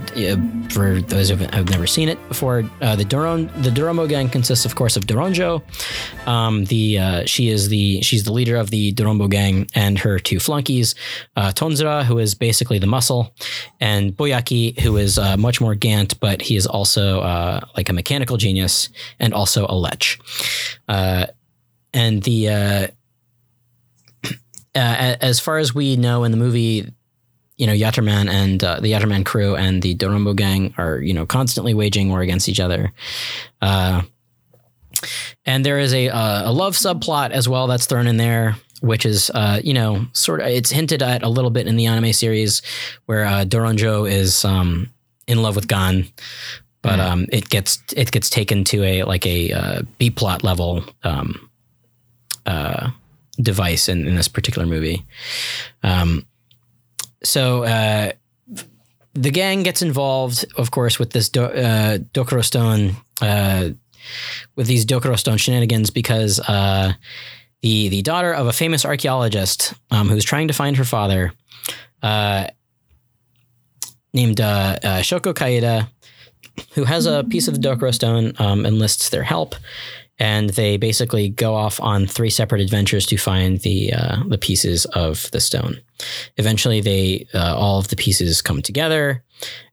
[0.71, 4.65] for those who have never seen it before, uh, the Doron, the Doromo gang consists,
[4.65, 5.63] of course, of Doronjo.
[6.27, 10.19] Um, the uh, she is the she's the leader of the Dorombo gang, and her
[10.19, 10.97] two flunkies,
[11.37, 13.35] uh, Tonzura, who is basically the muscle,
[13.81, 17.93] and Boyaki, who is uh, much more Gant, but he is also uh, like a
[17.93, 18.89] mechanical genius
[19.21, 20.19] and also a lech.
[21.95, 22.91] And the
[24.75, 26.93] as far as we know in the movie,
[27.63, 31.25] you know, Yatterman and uh, the Yatterman crew and the Dorombo gang are, you know,
[31.25, 32.93] constantly waging war against each other.
[33.61, 34.03] Uh,
[35.47, 39.07] and there is a, uh, a love subplot as well that's thrown in there, which
[39.07, 42.13] is, uh, you know, sort of, it's hinted at a little bit in the anime
[42.13, 42.63] series
[43.07, 44.91] where uh, Doronjo is um,
[45.29, 46.09] in love with Gan,
[46.83, 50.85] But um, it gets it gets taken to a like a uh, B plot level
[51.05, 51.49] um,
[52.45, 52.91] uh,
[53.41, 55.07] device in, in this particular movie.
[55.85, 56.27] Um,
[57.25, 58.13] so uh,
[59.15, 63.71] the gang gets involved, of course, with this do, uh, Dokuro Stone, uh,
[64.57, 66.95] with these Dokuro Stone shenanigans because uh,
[67.61, 71.33] the the daughter of a famous archaeologist um, who's trying to find her father,
[72.03, 72.47] uh,
[74.13, 75.89] named uh, uh, Shoko Kaida,
[76.73, 79.55] who has a piece of the Dokuro Stone, um, enlists their help
[80.19, 84.85] and they basically go off on three separate adventures to find the uh, the pieces
[84.87, 85.81] of the stone.
[86.37, 89.25] Eventually, they uh, all of the pieces come together,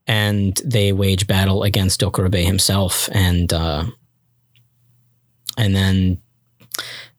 [0.08, 3.86] and they wage battle against Dokuro himself, and uh,
[5.58, 6.22] and then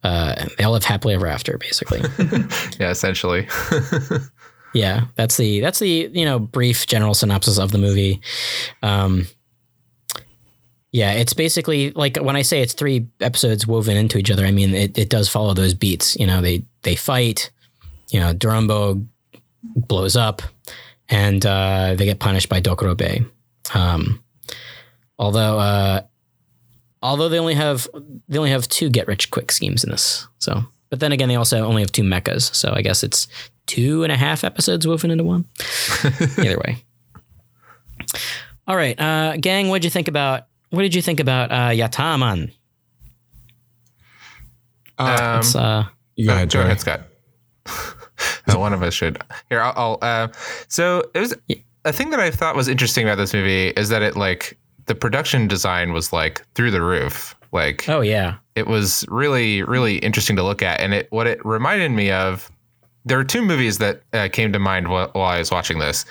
[0.02, 2.00] uh, they all live happily ever after, basically.
[2.78, 2.90] yeah.
[2.90, 3.46] Essentially.
[4.74, 8.20] yeah, that's the that's the you know brief general synopsis of the movie.
[8.82, 9.26] Um,
[10.92, 14.44] yeah, it's basically like when I say it's three episodes woven into each other.
[14.44, 16.16] I mean, it, it does follow those beats.
[16.16, 17.50] You know, they they fight.
[18.08, 19.06] You know, Doronbo
[19.62, 20.42] blows up,
[21.08, 23.24] and uh, they get punished by Dokuro Bay.
[23.72, 24.20] Um,
[25.16, 26.00] although, uh,
[27.02, 27.86] although they only have
[28.28, 30.26] they only have two get rich quick schemes in this.
[30.38, 32.52] So, but then again, they also only have two mechas.
[32.52, 33.28] So I guess it's
[33.66, 35.44] two and a half episodes woven into one.
[36.38, 36.84] Either way.
[38.66, 39.68] All right, uh, gang.
[39.68, 42.52] What'd you think about what did you think about uh, Yataman?
[44.98, 45.84] Uh, It's, uh,
[46.16, 47.02] you go ahead, Go ahead, Scott.
[48.46, 49.22] Uh, one of us should.
[49.48, 49.72] Here, I'll.
[49.76, 50.28] I'll uh,
[50.68, 51.34] so it was
[51.84, 54.94] a thing that I thought was interesting about this movie is that it like the
[54.94, 57.34] production design was like through the roof.
[57.52, 61.44] Like oh yeah, it was really really interesting to look at, and it what it
[61.46, 62.50] reminded me of.
[63.06, 66.04] There are two movies that uh, came to mind while, while I was watching this.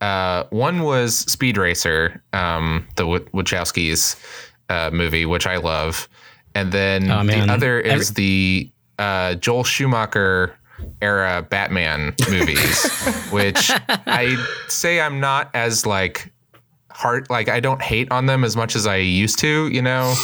[0.00, 4.16] Uh, one was Speed Racer, um, the w- Wachowskis
[4.68, 6.08] uh, movie, which I love,
[6.54, 10.54] and then Oh, the other is Every- the uh, Joel Schumacher
[11.00, 12.84] era Batman movies,
[13.30, 14.36] which I
[14.68, 16.32] say I'm not as like
[16.90, 20.14] heart like I don't hate on them as much as I used to, you know.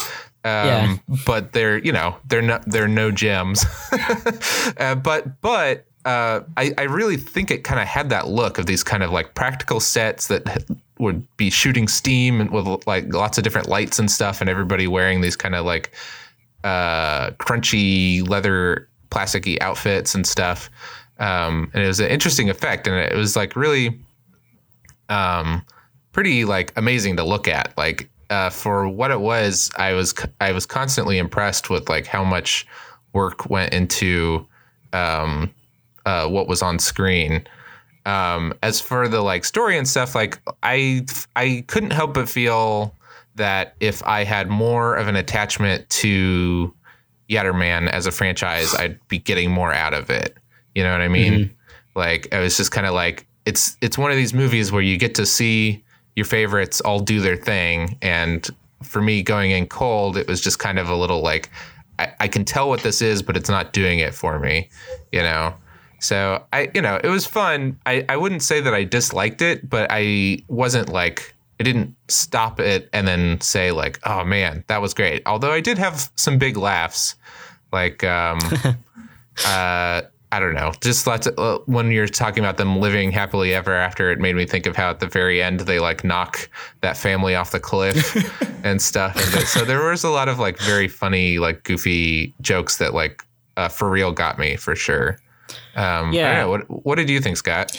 [0.45, 0.97] Um, Yeah.
[1.25, 3.65] but they're you know they're not they're no gems,
[4.77, 8.67] uh, but but uh, I I really think it kind of had that look of
[8.67, 10.65] these kind of like practical sets that
[10.99, 14.87] would be shooting steam and with like lots of different lights and stuff, and everybody
[14.87, 15.93] wearing these kind of like
[16.65, 20.71] uh, crunchy leather plasticky outfits and stuff.
[21.19, 24.01] Um, and it was an interesting effect, and it was like really,
[25.09, 25.65] um,
[26.13, 27.77] pretty like amazing to look at.
[27.79, 32.25] Like uh, for what it was, I was I was constantly impressed with like how
[32.25, 32.67] much
[33.13, 34.47] work went into
[34.93, 35.55] um,
[36.07, 37.47] uh, what was on screen.
[38.05, 42.95] Um, as for the like story and stuff, like I I couldn't help but feel
[43.37, 46.75] that if I had more of an attachment to
[47.31, 50.37] Yatterman as a franchise, I'd be getting more out of it.
[50.75, 51.33] You know what I mean?
[51.33, 51.53] Mm-hmm.
[51.95, 54.97] Like I was just kind of like it's it's one of these movies where you
[54.97, 55.85] get to see
[56.17, 58.49] your favorites all do their thing, and
[58.83, 61.51] for me going in cold, it was just kind of a little like
[61.99, 64.69] I, I can tell what this is, but it's not doing it for me.
[65.13, 65.55] You know.
[66.03, 67.79] So I, you know, it was fun.
[67.87, 72.59] I, I wouldn't say that I disliked it, but I wasn't like I didn't stop
[72.59, 75.23] it and then say like, oh man, that was great.
[75.27, 77.15] Although I did have some big laughs,
[77.73, 78.41] like um,
[79.47, 83.55] uh, I don't know, just lots of, uh, when you're talking about them living happily
[83.55, 86.51] ever after, it made me think of how at the very end they like knock
[86.81, 88.17] that family off the cliff
[88.65, 89.15] and stuff.
[89.37, 93.25] And so there was a lot of like very funny, like goofy jokes that like
[93.57, 95.17] uh, for real got me for sure.
[95.75, 96.45] Um, yeah.
[96.45, 97.73] What What did you think, Scott?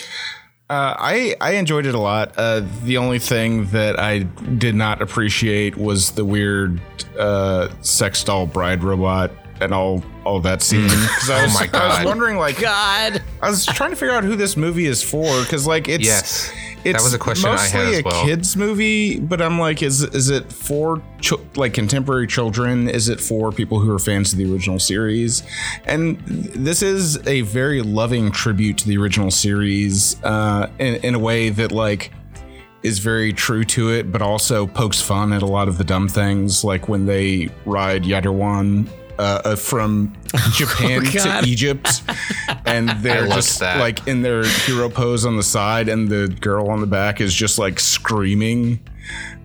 [0.69, 2.33] Uh, I I enjoyed it a lot.
[2.37, 6.81] Uh, the only thing that I did not appreciate was the weird
[7.19, 9.31] uh, sex doll bride robot
[9.63, 13.49] and all all that scene because I was oh I was wondering like God I
[13.49, 16.51] was trying to figure out who this movie is for because like it's yes
[16.85, 18.23] it's that was a question mostly I had as well.
[18.23, 22.89] a kids movie, but I'm like, is is it for ch- like contemporary children?
[22.89, 25.43] Is it for people who are fans of the original series?
[25.85, 31.19] And this is a very loving tribute to the original series uh, in, in a
[31.19, 32.11] way that like
[32.81, 36.09] is very true to it, but also pokes fun at a lot of the dumb
[36.09, 40.13] things, like when they ride Yatterwan uh, uh, from
[40.53, 42.01] Japan oh, to Egypt,
[42.65, 43.79] and they're just that.
[43.79, 47.33] like in their hero pose on the side, and the girl on the back is
[47.33, 48.79] just like screaming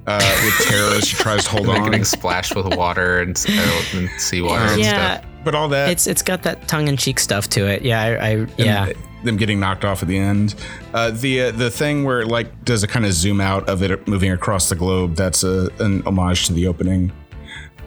[0.07, 1.85] uh, with terror as she tries to hold they're on.
[1.85, 5.25] Getting splashed with water and, and seawater and stuff.
[5.45, 7.83] But all that it's it's got that tongue in cheek stuff to it.
[7.83, 8.93] Yeah, I, I yeah.
[9.25, 10.55] Them getting knocked off at the end.
[10.95, 13.83] Uh, the uh, the thing where it like does a kind of zoom out of
[13.83, 15.17] it moving across the globe.
[15.17, 17.13] That's a an homage to the opening.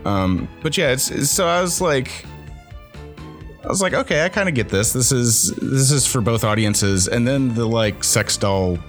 [0.06, 2.26] Um, but yeah, it's, it's so I was like,
[3.64, 4.92] I was like, okay, I kind of get this.
[4.94, 7.08] This is this is for both audiences.
[7.08, 8.80] And then the like sex doll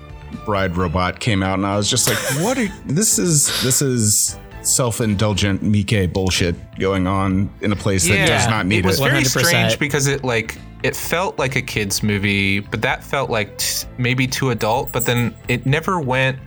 [0.46, 2.58] bride robot came out, and I was just like, what?
[2.58, 8.46] Are, this is this is self-indulgent Miike bullshit going on in a place that does
[8.46, 8.86] not need it.
[8.86, 9.04] Was it.
[9.04, 9.46] very 100%.
[9.46, 13.86] strange because it like it felt like a kids movie, but that felt like t-
[13.98, 14.90] maybe too adult.
[14.92, 16.38] But then it never went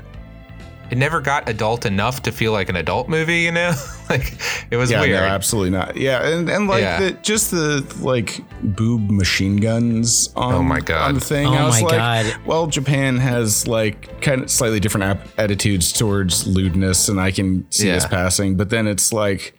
[0.92, 3.74] it never got adult enough to feel like an adult movie, you know?
[4.10, 4.38] like
[4.72, 5.20] it was yeah, weird.
[5.20, 5.96] No, absolutely not.
[5.98, 7.00] Yeah, and, and like yeah.
[7.00, 11.10] the, just the like boob machine guns on, oh my God.
[11.10, 11.48] on the thing.
[11.48, 12.46] Oh I was my like, God.
[12.46, 17.70] well, Japan has like kind of slightly different ap- attitudes towards lewdness, and I can
[17.72, 17.96] see yeah.
[17.96, 18.56] this passing.
[18.58, 19.56] But then it's like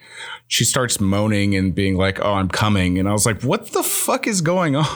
[0.49, 3.83] she starts moaning and being like, "Oh, I'm coming," and I was like, "What the
[3.83, 4.87] fuck is going on?"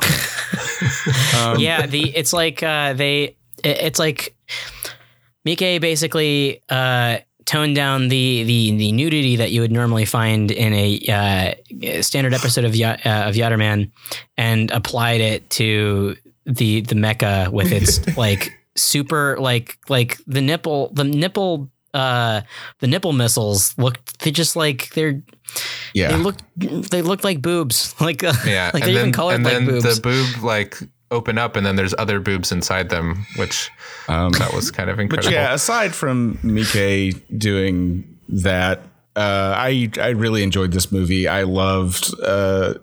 [1.36, 4.34] um, yeah, the it's like uh, they it's like
[5.46, 10.72] Miike basically uh, toned down the, the the nudity that you would normally find in
[10.72, 13.90] a uh, standard episode of uh, of Yatterman
[14.36, 20.90] and applied it to the the mecha with its like super like like the nipple
[20.92, 22.40] the nipple uh
[22.78, 25.20] the nipple missiles looked they just like they're
[25.92, 29.54] yeah they look they look like boobs like yeah like they're even colored and like
[29.54, 29.96] then boobs.
[29.96, 30.78] the boob like
[31.10, 33.70] open up and then there's other boobs inside them, which
[34.08, 35.28] um, that was kind of incredible.
[35.28, 38.78] But yeah, aside from Miike doing that,
[39.16, 41.28] uh, I I really enjoyed this movie.
[41.28, 42.14] I loved.
[42.22, 42.74] Uh,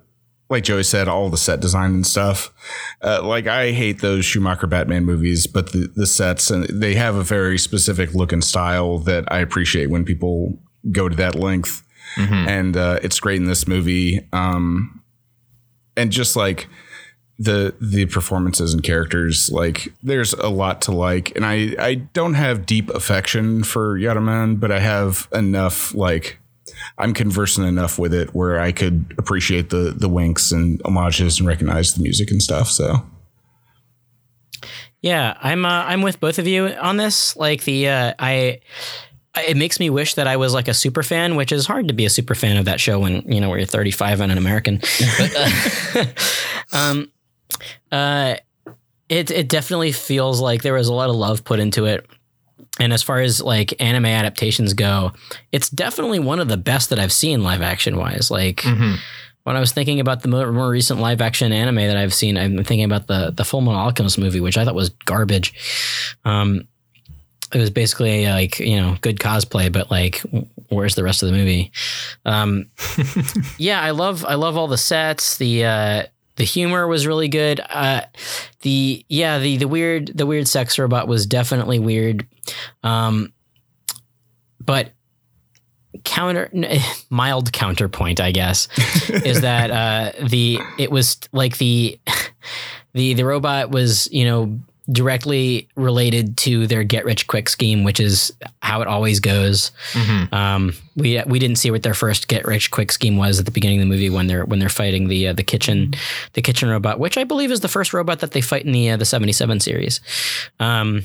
[0.49, 2.53] like Joey said, all the set design and stuff.
[3.01, 7.15] Uh, like I hate those Schumacher Batman movies, but the, the sets and they have
[7.15, 10.57] a very specific look and style that I appreciate when people
[10.89, 11.83] go to that length.
[12.15, 12.47] Mm-hmm.
[12.47, 14.25] And uh, it's great in this movie.
[14.31, 15.03] Um,
[15.97, 16.69] and just like
[17.39, 21.35] the the performances and characters like there's a lot to like.
[21.35, 26.39] And i i don't have deep affection for yatterman but i have enough like
[26.97, 31.47] i'm conversant enough with it where i could appreciate the the winks and homages and
[31.47, 33.05] recognize the music and stuff so.
[35.01, 37.35] Yeah i'm uh, i'm with both of you on this.
[37.35, 38.61] Like the uh i
[39.45, 41.93] it makes me wish that I was like a super fan, which is hard to
[41.93, 44.37] be a super fan of that show when you know when you're 35 and an
[44.39, 44.79] American.
[45.19, 46.05] But, uh,
[46.73, 47.11] um,
[47.91, 48.35] uh,
[49.09, 52.05] it it definitely feels like there was a lot of love put into it.
[52.79, 55.11] And as far as like anime adaptations go,
[55.51, 58.29] it's definitely one of the best that I've seen live action wise.
[58.29, 58.95] Like mm-hmm.
[59.43, 62.37] when I was thinking about the more, more, recent live action anime that I've seen,
[62.37, 66.15] I'm thinking about the the Full Metal Alchemist movie, which I thought was garbage.
[66.23, 66.67] Um,
[67.53, 70.21] it was basically like you know good cosplay, but like
[70.69, 71.71] where's the rest of the movie?
[72.25, 72.69] Um,
[73.57, 75.37] yeah, I love I love all the sets.
[75.37, 76.03] The uh,
[76.37, 77.59] the humor was really good.
[77.59, 78.01] Uh,
[78.61, 82.25] the yeah the the weird the weird sex robot was definitely weird.
[82.83, 83.33] Um,
[84.63, 84.91] but
[86.03, 86.49] counter
[87.09, 88.67] mild counterpoint, I guess,
[89.09, 91.99] is that uh, the it was like the
[92.93, 94.59] the the robot was you know
[94.91, 98.31] directly related to their get rich quick scheme, which is
[98.61, 99.71] how it always goes.
[99.91, 100.33] Mm-hmm.
[100.33, 103.51] Um, we we didn't see what their first get rich quick scheme was at the
[103.51, 105.93] beginning of the movie when they're when they're fighting the uh, the kitchen
[106.33, 108.91] the kitchen robot, which I believe is the first robot that they fight in the
[108.91, 109.99] uh, the seventy seven series.
[110.59, 111.03] Um,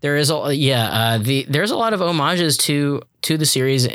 [0.00, 3.86] there is a yeah uh, the there's a lot of homages to to the series
[3.86, 3.90] uh,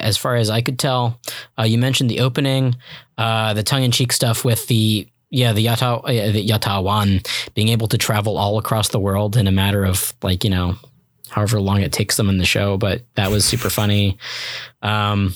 [0.00, 1.20] as far as I could tell.
[1.58, 2.76] Uh, you mentioned the opening,
[3.18, 7.68] uh, the tongue in cheek stuff with the yeah, the Yata uh, the Yatterwan being
[7.68, 10.76] able to travel all across the world in a matter of like you know,
[11.28, 14.16] however long it takes them in the show, but that was super funny.
[14.80, 15.34] Um,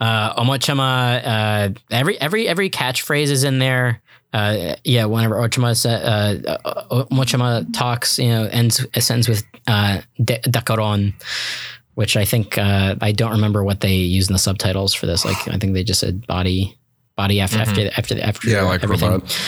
[0.00, 4.00] uh, Omochama, uh, every every every catchphrase is in there.
[4.32, 11.12] Uh, yeah, whenever Ochama uh, uh, Omochama talks, you know, ends ends with uh, Dakaron,
[11.94, 15.24] which I think uh, I don't remember what they use in the subtitles for this.
[15.24, 16.78] Like, I think they just said body
[17.20, 17.70] body after mm-hmm.
[17.70, 19.10] after after after yeah, like everything.
[19.10, 19.38] Robot.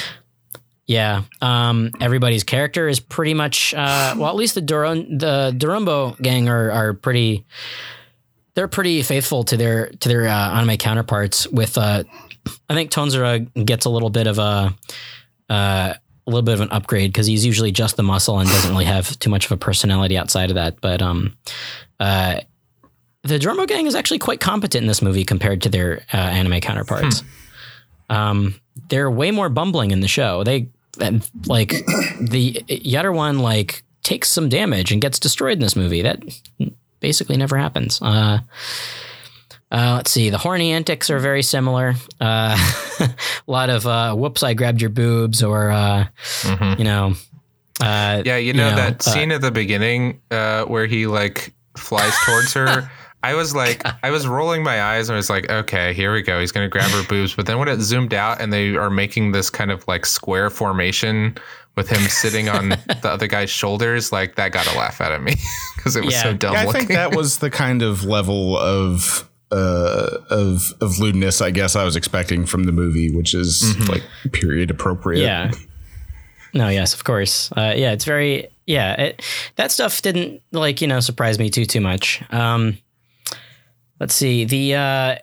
[0.87, 4.29] Yeah, um, everybody's character is pretty much uh, well.
[4.29, 7.47] At least the Duron, the Dorombo gang are are pretty.
[8.55, 11.47] They're pretty faithful to their to their uh, anime counterparts.
[11.47, 12.05] With uh,
[12.69, 14.75] I think Tonzura gets a little bit of a
[15.49, 15.95] uh,
[16.27, 18.85] a little bit of an upgrade because he's usually just the muscle and doesn't really
[18.85, 20.81] have too much of a personality outside of that.
[20.81, 21.37] But um,
[21.99, 22.41] uh,
[23.23, 26.61] the Dorombo gang is actually quite competent in this movie compared to their uh, anime
[26.61, 27.21] counterparts.
[27.21, 27.29] Hmm.
[28.13, 28.55] Um,
[28.89, 30.45] they're way more bumbling in the show.
[30.45, 30.69] They
[31.47, 31.71] like
[32.21, 36.03] the Yatter one like takes some damage and gets destroyed in this movie.
[36.03, 36.23] That
[37.01, 38.01] basically never happens.
[38.03, 38.41] Uh,
[39.71, 40.29] uh, let's see.
[40.29, 41.95] The horny antics are very similar.
[42.21, 42.57] Uh,
[43.01, 43.11] a
[43.47, 46.07] lot of uh, "whoops, I grabbed your boobs," or uh,
[46.43, 46.79] mm-hmm.
[46.79, 47.15] you know.
[47.81, 52.15] Uh, yeah, you know, you know that scene at the beginning where he like flies
[52.27, 52.91] towards her.
[53.23, 56.23] I was like, I was rolling my eyes and I was like, okay, here we
[56.23, 56.41] go.
[56.41, 57.35] He's going to grab her boobs.
[57.35, 60.51] But then when it zoomed out and they are making this kind of like square
[60.51, 61.37] formation
[61.77, 62.69] with him sitting on
[63.03, 65.35] the other guy's shoulders, like that got a laugh out of me
[65.77, 66.23] because it was yeah.
[66.23, 66.55] so dumb.
[66.55, 71.51] Yeah, I think that was the kind of level of uh, of of lewdness I
[71.51, 73.93] guess I was expecting from the movie, which is mm-hmm.
[73.93, 74.03] like
[74.33, 75.23] period appropriate.
[75.23, 75.53] Yeah.
[76.55, 77.51] No, yes, of course.
[77.53, 78.95] Uh, yeah, it's very yeah.
[78.95, 79.23] It,
[79.57, 82.23] that stuff didn't like you know surprise me too too much.
[82.31, 82.79] Um,
[84.03, 85.17] let's see the uh,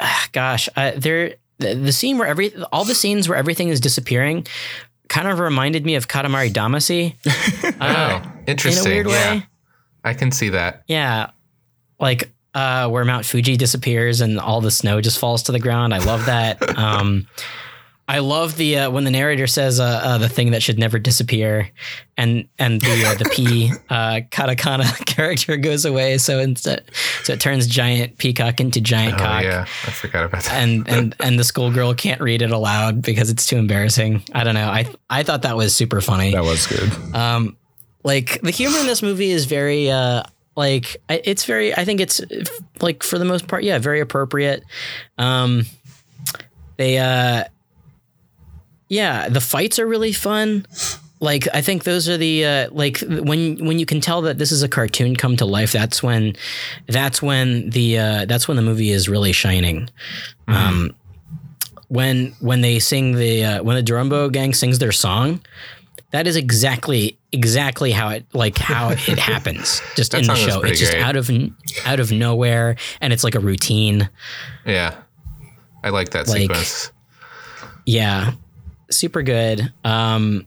[0.32, 4.46] gosh uh, there the, the, scene where every all the scenes where everything is disappearing
[5.08, 7.14] kind of reminded me of Katamari Damacy.
[7.78, 8.84] Uh, oh, interesting.
[8.84, 9.34] In a weird yeah.
[9.34, 9.46] way.
[10.02, 10.84] I can see that.
[10.86, 11.30] Yeah,
[12.00, 15.92] like uh, where Mount Fuji disappears and all the snow just falls to the ground.
[15.92, 16.78] I love that.
[16.78, 17.26] um,
[18.08, 20.98] I love the uh, when the narrator says uh, uh, the thing that should never
[20.98, 21.70] disappear,
[22.16, 26.18] and and the uh, the P uh, katakana character goes away.
[26.18, 26.84] So instead,
[27.24, 29.42] so it turns giant peacock into giant oh, cock.
[29.42, 30.54] Yeah, I forgot about that.
[30.54, 34.22] And and and the schoolgirl can't read it aloud because it's too embarrassing.
[34.32, 34.68] I don't know.
[34.68, 36.30] I I thought that was super funny.
[36.30, 36.92] That was good.
[37.12, 37.56] Um,
[38.04, 40.22] like the humor in this movie is very uh
[40.54, 41.74] like it's very.
[41.74, 42.20] I think it's
[42.80, 44.62] like for the most part, yeah, very appropriate.
[45.18, 45.64] Um,
[46.76, 47.44] they uh
[48.88, 50.66] yeah, the fights are really fun.
[51.18, 54.52] Like I think those are the uh, like when when you can tell that this
[54.52, 55.72] is a cartoon come to life.
[55.72, 56.36] That's when
[56.86, 59.88] that's when the uh, that's when the movie is really shining.
[60.46, 60.52] Mm-hmm.
[60.52, 60.94] Um,
[61.88, 65.40] when when they sing the uh, when the Dorombo gang sings their song,
[66.10, 70.62] that is exactly exactly how it like how it happens just in the show.
[70.62, 71.02] It's just great.
[71.02, 71.30] out of
[71.86, 74.10] out of nowhere, and it's like a routine.
[74.66, 74.96] Yeah,
[75.82, 76.92] I like that like, sequence.
[77.86, 78.32] Yeah,
[78.90, 79.72] super good.
[79.84, 80.46] Um,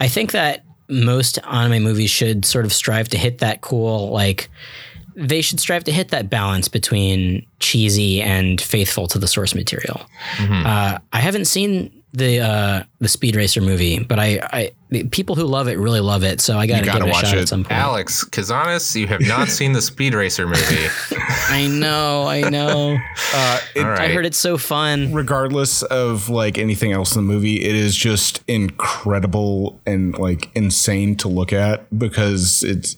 [0.00, 4.48] I think that most anime movies should sort of strive to hit that cool, like,
[5.18, 10.02] they should strive to hit that balance between cheesy and faithful to the source material.
[10.36, 10.66] Mm-hmm.
[10.66, 14.72] Uh, I haven't seen the uh, the Speed Racer movie, but I, I
[15.10, 17.36] people who love it really love it, so I got to give it a shot
[17.36, 17.40] it.
[17.40, 17.72] at some point.
[17.72, 20.86] Alex Kazanis, you have not seen the Speed Racer movie.
[21.48, 22.98] I know, I know.
[23.34, 24.02] Uh, it, right.
[24.02, 25.12] I heard it's so fun.
[25.12, 31.16] Regardless of like anything else in the movie, it is just incredible and like insane
[31.16, 32.96] to look at because it's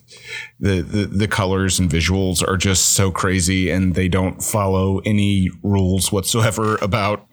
[0.59, 5.49] the, the the colors and visuals are just so crazy and they don't follow any
[5.63, 7.25] rules whatsoever about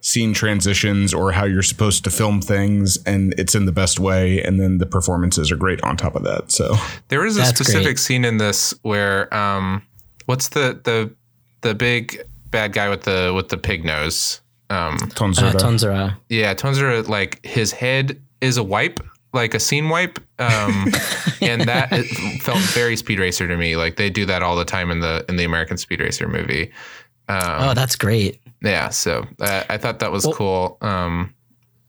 [0.00, 4.42] scene transitions or how you're supposed to film things, and it's in the best way.
[4.42, 6.50] And then the performances are great on top of that.
[6.52, 6.76] So
[7.08, 7.98] There is a That's specific great.
[7.98, 9.82] scene in this where um
[10.26, 11.10] what's the the
[11.62, 12.20] the big
[12.50, 14.40] bad guy with the with the pig nose?
[14.70, 15.52] Um Uh, Tonzura.
[15.54, 16.16] Tonzura.
[16.28, 19.00] yeah, Tonzura like his head is a wipe,
[19.32, 20.18] like a scene wipe.
[20.38, 20.92] Um
[21.40, 21.88] and that
[22.42, 23.76] felt very Speed Racer to me.
[23.76, 26.72] Like they do that all the time in the in the American Speed Racer movie.
[27.28, 27.38] Um
[27.70, 28.40] Oh, that's great.
[28.62, 30.78] Yeah, so uh, I thought that was Well- cool.
[30.80, 31.34] Um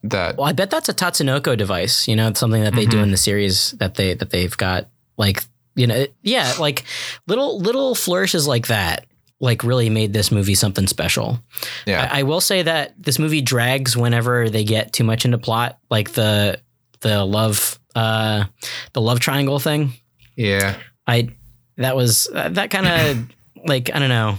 [0.06, 2.08] that Well, I bet that's a Tatsunoko device.
[2.10, 3.04] You know, it's something that they do Mhm.
[3.04, 4.90] in the series that they that they've got.
[5.18, 5.44] Like,
[5.76, 6.84] you know, it- yeah, like
[7.28, 9.06] little little flourishes like that.
[9.40, 11.42] Like really made this movie something special.
[11.86, 12.10] yeah.
[12.12, 15.78] I, I will say that this movie drags whenever they get too much into plot,
[15.90, 16.60] like the
[17.02, 18.46] the love uh
[18.94, 19.94] the love triangle thing.
[20.36, 20.76] yeah.
[21.08, 21.30] I
[21.78, 23.28] that was uh, that kind of
[23.68, 24.38] like I don't know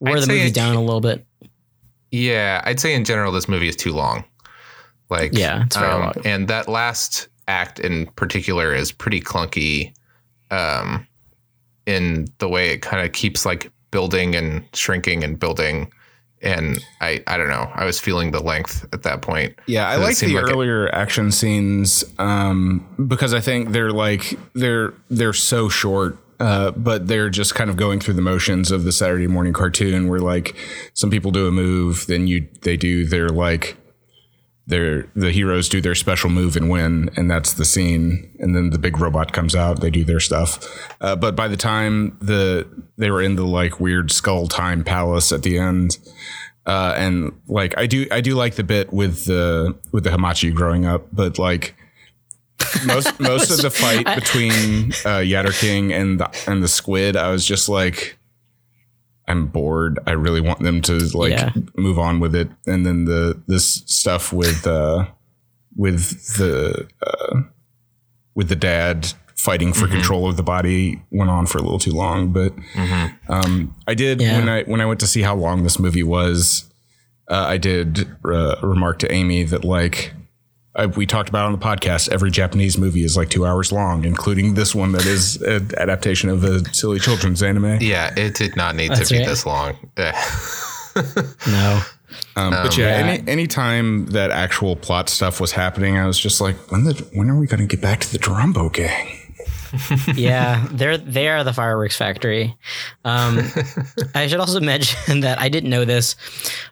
[0.00, 1.24] wore I'd the movie down a little bit.
[2.10, 4.24] Yeah, I'd say in general this movie is too long.
[5.10, 6.12] Like um, Yeah, it's very long.
[6.24, 9.92] And that last act in particular is pretty clunky
[10.50, 11.06] um
[11.86, 15.90] in the way it kind of keeps like building and shrinking and building
[16.42, 17.70] and I I don't know.
[17.74, 19.58] I was feeling the length at that point.
[19.66, 24.38] Yeah, I like the like it- earlier action scenes um, because I think they're like
[24.54, 28.84] they're they're so short, uh, but they're just kind of going through the motions of
[28.84, 30.56] the Saturday morning cartoon, where like
[30.94, 33.76] some people do a move, then you they do their like
[34.66, 38.70] their the heroes do their special move and win, and that's the scene, and then
[38.70, 42.68] the big robot comes out, they do their stuff, uh, but by the time the
[42.96, 45.98] they were in the like weird skull time palace at the end
[46.68, 50.54] uh, and like I do I do like the bit with the with the Hamachi
[50.54, 51.74] growing up, but like
[52.86, 57.30] most most of the fight between uh, Yatter King and the and the squid, I
[57.30, 58.18] was just like,
[59.26, 59.98] I'm bored.
[60.06, 61.52] I really want them to like Yeah.
[61.76, 65.06] move on with it, and then the this stuff with uh,
[65.76, 67.40] with the uh,
[68.34, 71.92] with the dad fighting for control of the body went on for a little too
[71.92, 72.52] long, but
[73.28, 74.36] um, I did Yeah.
[74.38, 76.64] when I when I went to see how long this movie was.
[77.30, 80.14] Uh, I did uh, remark to Amy that like
[80.78, 84.04] I, we talked about on the podcast, every Japanese movie is like two hours long,
[84.04, 87.78] including this one that is an adaptation of a silly children's anime.
[87.80, 89.28] Yeah, it did not need That's to be right.
[89.28, 89.76] this long.
[89.98, 90.24] Yeah.
[91.46, 91.80] No.
[92.34, 93.06] Um, but yeah, yeah.
[93.06, 96.94] any any time that actual plot stuff was happening, I was just like, when the
[97.12, 99.17] when are we going to get back to the Dorombo gang?
[100.14, 102.56] yeah, they're they are the fireworks factory.
[103.04, 103.40] Um,
[104.14, 106.16] I should also mention that I didn't know this,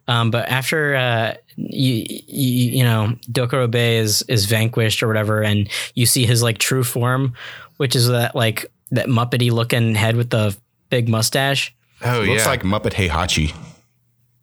[0.09, 5.69] um, but after uh, you, you you know Dokurobei is is vanquished or whatever, and
[5.95, 7.35] you see his like true form,
[7.77, 10.57] which is that like that muppety looking head with the
[10.91, 11.75] big mustache.
[12.03, 12.33] Oh yeah.
[12.33, 12.51] Looks yeah.
[12.51, 13.55] like Muppet Heihachi.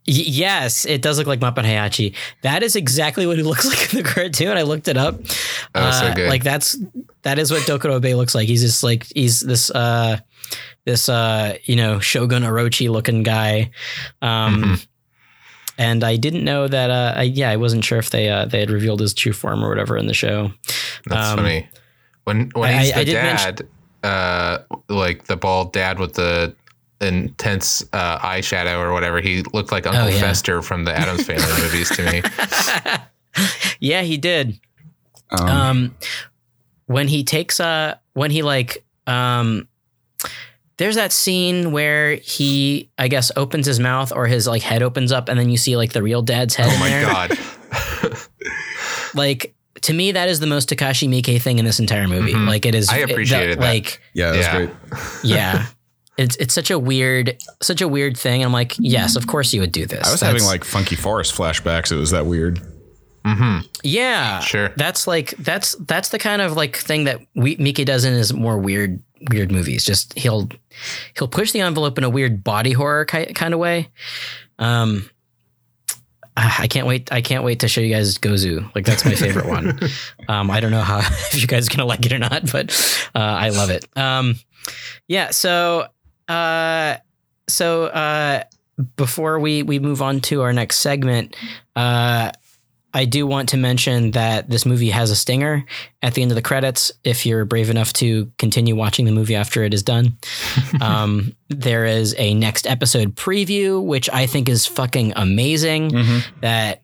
[0.07, 2.13] Y- yes, it does look like Muppet Heihachi.
[2.41, 4.57] That is exactly what he looks like in the cartoon.
[4.57, 5.15] I looked it up.
[5.75, 6.29] Oh, so Uh, good.
[6.29, 6.77] Like that's
[7.21, 8.47] that is what Dokurobei looks like.
[8.47, 10.17] He's just like he's this uh
[10.85, 13.71] this uh you know Shogun Orochi looking guy.
[14.21, 14.87] Um Mhm.
[15.77, 18.59] and I didn't know that uh I, yeah, I wasn't sure if they uh they
[18.59, 20.51] had revealed his true form or whatever in the show.
[21.05, 21.69] That's Um, funny.
[22.25, 23.67] When when I- he's I the mention- dad,
[24.03, 24.57] uh,
[24.89, 26.53] like the bald dad with the
[27.03, 30.19] intense uh, eyeshadow or whatever, he looked like Uncle Oh, yeah.
[30.19, 32.21] Fester from the Addams Family movies to me.
[33.79, 34.59] yeah, he did.
[35.31, 35.95] Um, um
[36.85, 39.67] when he takes uh when he like um
[40.77, 45.11] there's that scene where he i guess opens his mouth or his like head opens
[45.11, 47.05] up and then you see like the real dad's head Oh in my there.
[47.05, 48.19] god!
[49.15, 52.47] like to me that is the most takashi miike thing in this entire movie Mhm.
[52.47, 53.63] like it is I it- the- appreciated that.
[53.63, 54.55] like yeah, that's yeah.
[54.57, 54.69] great.
[55.23, 55.65] yeah
[56.17, 59.53] it's it's such a weird such a weird thing and i'm like yes of course
[59.53, 61.91] you would do this I was That's- having like Funky Forest flashbacks.
[61.91, 62.61] It was that weird.
[63.25, 64.69] hmm yeah Sure.
[64.77, 68.33] that's like that's that's the kind of like thing that we Miike does in his
[68.33, 69.01] more weird
[69.31, 69.85] weird movies.
[69.85, 70.49] Just he'll
[71.17, 73.87] he'll push the envelope in a weird body horror ki- kind of way.
[74.59, 75.09] Um,
[76.35, 77.11] I can't wait.
[77.11, 78.69] I can't wait to show you guys Gozu.
[78.75, 79.79] Like that's my favorite one.
[80.27, 80.99] Um, I don't know how
[81.33, 82.71] if you guys are gonna like it or not, but
[83.15, 83.85] uh, I love it.
[83.97, 84.35] Um,
[85.07, 85.29] yeah.
[85.31, 85.87] So
[86.33, 86.97] uh,
[87.47, 88.43] so uh,
[88.95, 91.35] before we we move on to our next segment,
[91.75, 92.31] uh,
[92.95, 95.65] I do want to mention that this movie has a stinger
[96.01, 96.91] at the end of the credits.
[97.03, 100.17] If you're brave enough to continue watching the movie after it is done,
[100.81, 105.91] um, there is a next episode preview, which I think is fucking amazing.
[106.41, 106.81] That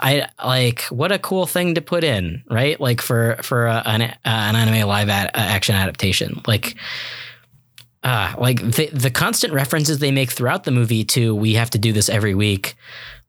[0.00, 0.82] I like.
[0.90, 2.78] What a cool thing to put in, right?
[2.80, 6.76] Like for for uh, an, uh, an anime live ad, action adaptation, like.
[8.06, 11.78] Uh, like the the constant references they make throughout the movie to we have to
[11.78, 12.76] do this every week,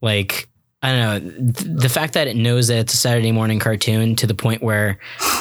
[0.01, 0.47] like
[0.83, 4.15] I don't know th- the fact that it knows that it's a Saturday morning cartoon
[4.17, 4.99] to the point where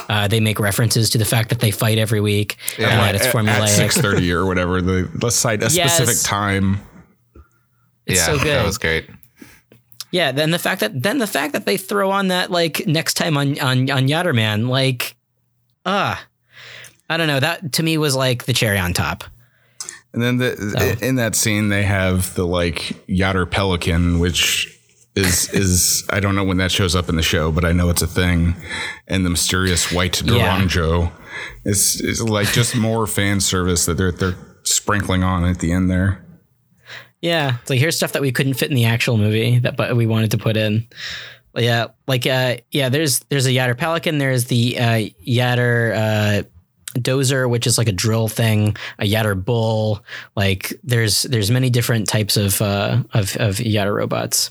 [0.08, 2.88] uh, they make references to the fact that they fight every week Yeah.
[2.88, 3.60] and that it's At- formulaic.
[3.60, 4.80] At six thirty or whatever.
[4.80, 5.94] The let's cite a Yes.
[5.96, 6.80] specific time.
[8.06, 8.46] It's yeah, so good.
[8.56, 9.10] that was great.
[10.12, 13.14] Yeah, then the fact that then the fact that they throw on that like next
[13.14, 15.14] time on on on Yatterman, like,
[15.84, 16.24] ah,
[17.08, 17.40] I don't know.
[17.40, 19.24] That to me was like the cherry on top.
[20.12, 22.76] And then the, in that scene, they have the like
[23.06, 24.72] Yatter Pelican, which
[25.14, 27.90] is is I don't know when that shows up in the show, but I know
[27.90, 28.54] it's a thing.
[29.06, 30.56] And the mysterious white Yeah.
[30.56, 31.12] Durango.
[31.64, 35.90] It's, it's like just more fan service that they're they're sprinkling on at the end
[35.90, 36.24] there.
[37.20, 39.96] Yeah, it's like here's stuff that we couldn't fit in the actual movie that but
[39.96, 40.86] we wanted to put in.
[41.54, 44.18] Yeah, like uh, yeah, there's there's a Yatter Pelican.
[44.18, 46.42] There's the uh, Yatter uh,
[46.98, 48.76] Dozer, which is like a drill thing.
[48.98, 50.04] A Yatter Bull.
[50.34, 54.50] Like there's there's many different types of uh, of of Yatter robots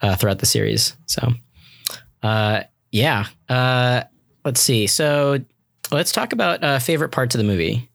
[0.00, 0.96] uh, throughout the series.
[1.06, 1.32] So,
[2.22, 3.26] uh, yeah.
[3.48, 4.02] Uh,
[4.44, 4.86] let's see.
[4.86, 5.38] So
[5.90, 7.88] let's talk about uh, favorite parts of the movie.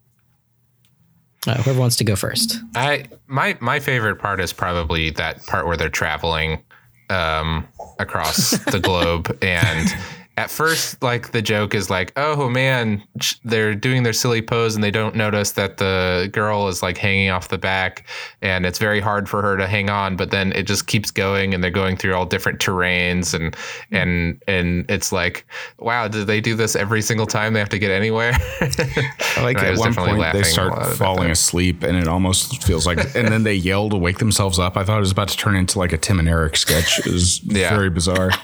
[1.45, 2.57] Uh, whoever wants to go first.
[2.75, 6.63] I my my favorite part is probably that part where they're traveling
[7.09, 7.67] um,
[7.99, 9.93] across the globe and
[10.37, 13.01] at first like the joke is like oh man
[13.43, 17.29] they're doing their silly pose and they don't notice that the girl is like hanging
[17.29, 18.05] off the back
[18.41, 21.53] and it's very hard for her to hang on but then it just keeps going
[21.53, 23.95] and they're going through all different terrains and hmm.
[23.95, 25.45] and and it's like
[25.79, 29.57] wow did they do this every single time they have to get anywhere I like
[29.57, 33.53] at one point they start falling asleep, and it almost feels like, and then they
[33.53, 34.77] yell to wake themselves up.
[34.77, 36.99] I thought it was about to turn into like a Tim and Eric sketch.
[36.99, 37.69] It was Yeah.
[37.75, 38.31] very bizarre.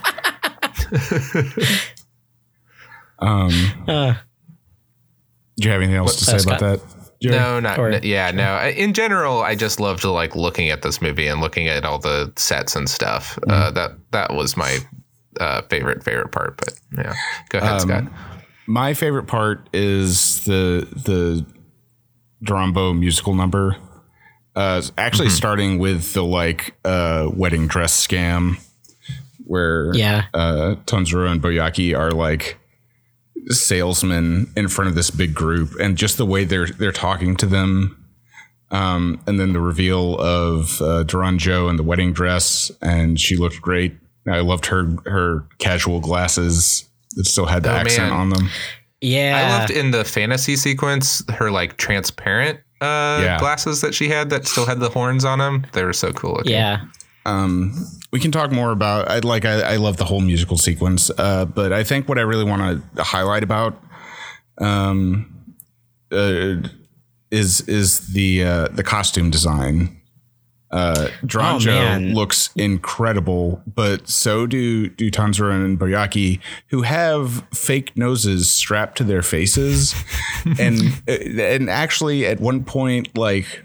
[3.19, 3.49] um,
[3.87, 4.13] Uh,
[5.57, 6.59] do you have anything else to say uh, about Scott?
[6.59, 6.81] that?
[7.21, 7.35] Jerry?
[7.35, 8.57] No, not Or- n- yeah, no.
[8.69, 12.31] In general, I just loved like looking at this movie and looking at all the
[12.37, 13.37] sets and stuff.
[13.47, 14.77] Uh, that that was my
[15.39, 16.55] uh, favorite favorite part.
[16.57, 17.13] But yeah,
[17.49, 18.05] go ahead, Scott.
[18.67, 21.45] My favorite part is the the
[22.45, 23.75] Dorombo musical number.
[24.55, 28.55] Uh, actually, starting with the like uh, wedding dress scam,
[29.49, 30.25] where Yeah.
[30.33, 32.57] uh, Tanjiro and Boyaki are like
[33.47, 37.45] salesmen in front of this big group, and just the way they're they're talking to
[37.45, 37.97] them,
[38.71, 43.61] um, and then the reveal of uh, Doronjo and the wedding dress, and she looked
[43.61, 43.95] great.
[44.27, 48.19] I loved her her casual glasses that still had the Oh, accent man.
[48.19, 48.49] on them.
[49.01, 49.37] Yeah.
[49.37, 53.39] I loved in the fantasy sequence her like transparent uh, Yeah.
[53.39, 55.65] glasses that she had that still had the horns on them.
[55.71, 56.33] They were so cool.
[56.33, 56.51] Looking.
[56.51, 56.81] Yeah.
[57.25, 57.73] Um,
[58.11, 59.09] we can talk more about.
[59.09, 59.45] I like.
[59.45, 61.11] I, I love the whole musical sequence.
[61.17, 63.81] Uh, but I think what I really want to highlight about,
[64.59, 65.55] um,
[66.11, 66.55] uh,
[67.31, 69.95] is is the uh, the costume design.
[70.71, 72.13] Uh, Doronjo man.
[72.13, 79.03] looks incredible, but so do do Tonzura and Boyaki, who have fake noses strapped to
[79.03, 79.95] their faces,
[80.59, 83.63] and uh, and actually at one point, like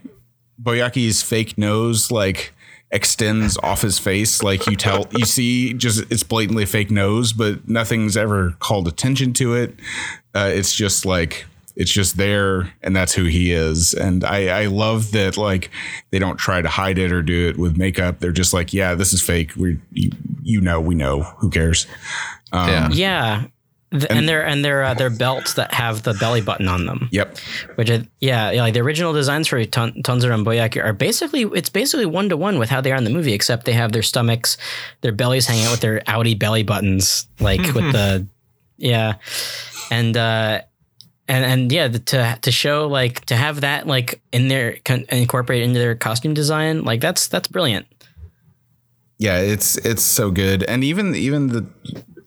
[0.63, 2.54] Boyaki's fake nose, like
[2.95, 7.33] extends off his face like you tell you see just it's blatantly a fake nose
[7.33, 9.75] but nothing's ever called attention to it.
[10.35, 11.45] Uh, it's just like
[11.77, 13.95] it's just there and that's who he is.
[13.95, 15.71] And I, I love that like
[16.13, 18.21] they don't try to hide it or do it with makeup.
[18.21, 19.57] They're just like yeah this is fake.
[19.57, 20.11] We you,
[20.43, 21.23] you know we know.
[21.39, 21.89] Who cares?
[22.53, 22.91] Yeah.
[22.93, 23.47] Yeah.
[23.95, 27.09] Th- and, their and their uh, their belts that have the belly button on them,
[27.13, 27.39] yep.
[27.77, 31.69] Which I, yeah, yeah, like the original designs for Ton- and Boyaki are basically it's
[31.69, 34.03] basically one to one with how they are in the movie, except they have their
[34.03, 34.57] stomachs,
[35.03, 38.27] their bellies hanging out with their outy belly buttons, like with the
[38.79, 39.15] yeah,
[39.93, 40.63] and uh,
[41.29, 45.07] and and yeah, the, to to show like to have that like in their con-
[45.11, 47.87] incorporated into their costume design, like that's that's brilliant.
[49.19, 50.65] yeah it's it's so good.
[50.65, 51.67] And even even the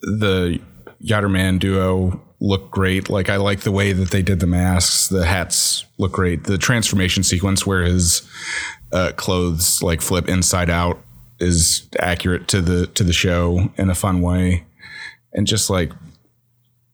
[0.01, 0.61] the
[1.07, 3.09] Yatterman duo look great.
[3.09, 6.43] Like i like the way that they did the masks the hats look great.
[6.43, 8.27] The transformation sequence where his
[8.91, 10.99] uh, clothes like flip inside out
[11.39, 14.65] is accurate to the to the show in a fun way.
[15.33, 15.91] And just like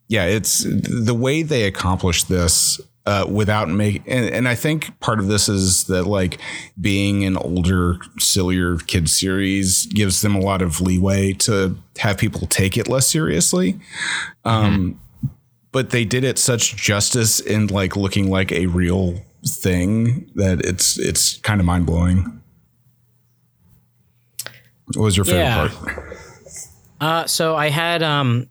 [0.07, 5.19] yeah it's the way they accomplished this uh, without make and, and i think part
[5.19, 6.39] of this is that like
[6.79, 12.47] being an older sillier kid series gives them a lot of leeway to have people
[12.47, 13.77] take it less seriously.
[14.45, 14.99] Um
[15.71, 20.97] but they did it such justice in like looking like a real thing that it's
[20.99, 22.41] it's kind of mind-blowing.
[24.93, 25.67] What was your favorite Yeah.
[25.69, 26.17] part?
[27.01, 28.47] Uh, so I had um,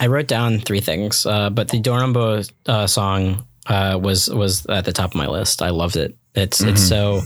[0.00, 4.84] I wrote down three things, uh, but the Dorombo uh, song uh, was was at
[4.84, 5.62] the top of my list.
[5.62, 6.16] I loved it.
[6.34, 7.22] It's it's so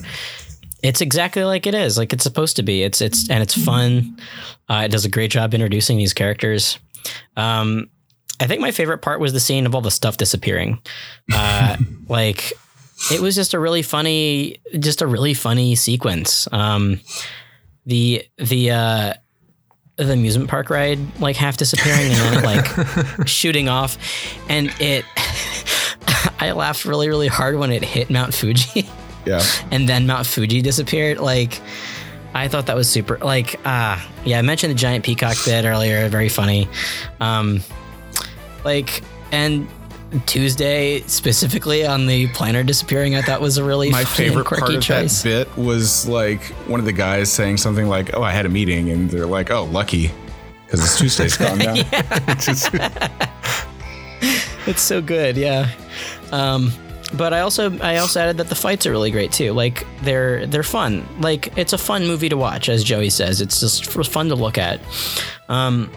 [0.82, 2.82] It's exactly like it is, like it's supposed to be.
[2.82, 4.18] It's it's and it's fun.
[4.68, 6.78] Uh, it does a great job introducing these characters.
[7.36, 7.88] Um,
[8.38, 10.80] I think my favorite part was the scene of all the stuff disappearing.
[11.32, 11.78] Uh,
[12.08, 12.52] like
[13.10, 16.46] it was just a really funny, just a really funny sequence.
[16.52, 17.00] Um,
[17.86, 19.14] the the uh,
[19.96, 23.96] the amusement park ride like half disappearing and then like shooting off,
[24.50, 25.06] and it.
[26.44, 28.88] I laughed really really hard when it hit Mount Fuji.
[29.26, 29.42] Yeah.
[29.70, 31.18] and then Mount Fuji disappeared.
[31.18, 31.58] Like,
[32.34, 33.16] I thought that was super.
[33.16, 36.10] Like, ah, yeah, I mentioned the giant peacock bit earlier.
[36.10, 36.68] Very funny.
[37.20, 37.62] Um,
[38.66, 39.66] like, and
[40.26, 44.76] Tuesday specifically on the planner disappearing, I thought was a really My favorite part quirky
[44.76, 45.22] of choice.
[45.22, 48.50] that bit was like one of the guys saying something like, "Oh, I had a
[48.50, 50.10] meeting," and they're like, "Oh, lucky."
[50.66, 51.78] Because it's Tuesday's gone down.
[54.66, 55.68] It's so good, yeah.
[56.34, 56.72] Um,
[57.16, 59.52] but I also I also added that the fights are really great too.
[59.52, 61.06] Like they're they're fun.
[61.20, 63.40] Like it's a fun movie to watch, as Joey says.
[63.40, 64.80] It's just fun to look at.
[65.48, 65.90] Um,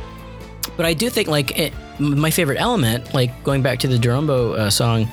[0.76, 4.54] but I do think like it, my favorite element, like going back to the Dorombo
[4.54, 5.08] uh, song,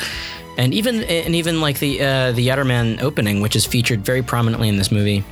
[0.59, 4.69] and even and even like the uh, the Yatterman opening, which is featured very prominently
[4.69, 5.25] in this movie.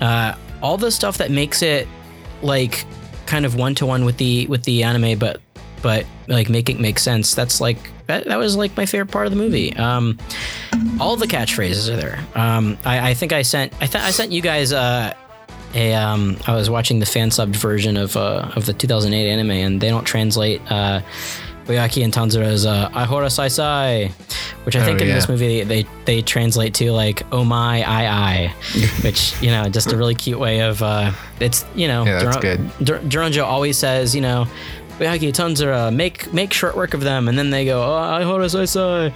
[0.00, 1.88] Uh, all the stuff that makes it
[2.42, 2.84] like
[3.26, 5.40] kind of one to one with the with the anime, but
[5.82, 7.34] but like make it make sense.
[7.34, 9.74] That's like that, that was like my favorite part of the movie.
[9.76, 10.18] Um,
[11.00, 12.24] all the catchphrases are there.
[12.34, 15.14] Um, I, I think I sent I, th- I sent you guys uh,
[15.74, 19.50] a um, I was watching the fan subbed version of uh, of the 2008 anime,
[19.50, 21.00] and they don't translate uh,
[21.64, 24.10] Boyaki and Tonzura's uh, "Ahora Sai Sai,"
[24.64, 25.14] which I think in yeah.
[25.14, 28.46] this movie they they translate to like "Oh my I I,"
[29.02, 32.36] which you know just a really cute way of uh, it's you know Yeah, that's
[32.38, 34.46] Dur- Dur- Doronjo always says you know.
[35.02, 38.64] Boyaki Tonzura, make make short work of them, and then they go, oh, Ahora Sai
[38.66, 39.12] Sai,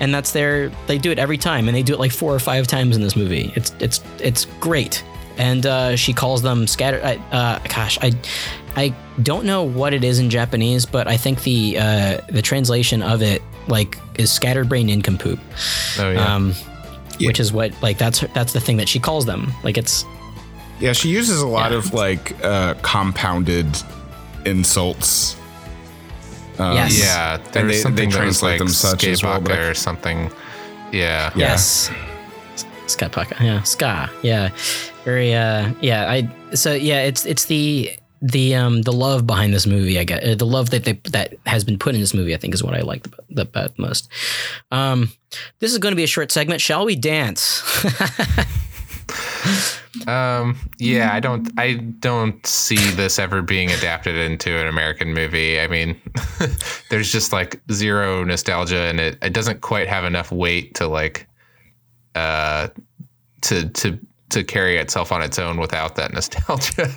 [0.00, 0.70] and that's their.
[0.86, 3.02] They do it every time, and they do it like four or five times in
[3.02, 3.52] this movie.
[3.56, 5.02] It's it's it's great
[5.36, 7.00] and uh, she calls them scatter.
[7.02, 8.12] I, uh, gosh, I
[8.76, 13.02] I don't know what it is in Japanese, but I think the uh, the translation
[13.02, 15.40] of it like is scattered brain nincompoop,
[15.98, 16.34] Oh yeah.
[16.36, 16.54] um,
[17.20, 19.52] which is what like that's that's the thing that she calls them.
[19.64, 20.04] Like it's
[20.78, 21.78] Yeah, she uses a lot Yeah.
[21.78, 23.66] of like uh, compounded
[24.44, 25.36] insults.
[26.58, 26.98] Um, Yes.
[27.00, 27.38] yeah.
[27.54, 30.30] and they- something they translate like them such as well, but I- or something.
[30.92, 31.32] Yeah.
[31.34, 31.50] Yeah.
[31.50, 31.90] yes,
[32.86, 34.50] ska paka, yeah, ska, yeah,
[35.04, 36.08] very uh, yeah.
[36.08, 37.90] I so yeah, it's it's the
[38.22, 39.98] the um the love behind this movie.
[39.98, 42.32] I get uh, the love that they that has been put in this movie.
[42.32, 44.08] I think is what I like the, the, the most.
[44.70, 45.10] Um,
[45.58, 46.60] this is going to be a short segment.
[46.60, 47.62] Shall we dance?
[50.06, 55.60] Um, yeah, I don't I don't see this ever being adapted into an American movie.
[55.60, 56.00] I mean,
[56.90, 61.28] there's just like zero nostalgia and it it doesn't quite have enough weight to like
[62.14, 62.68] uh
[63.42, 63.98] to to
[64.30, 66.88] to carry itself on its own without that nostalgia.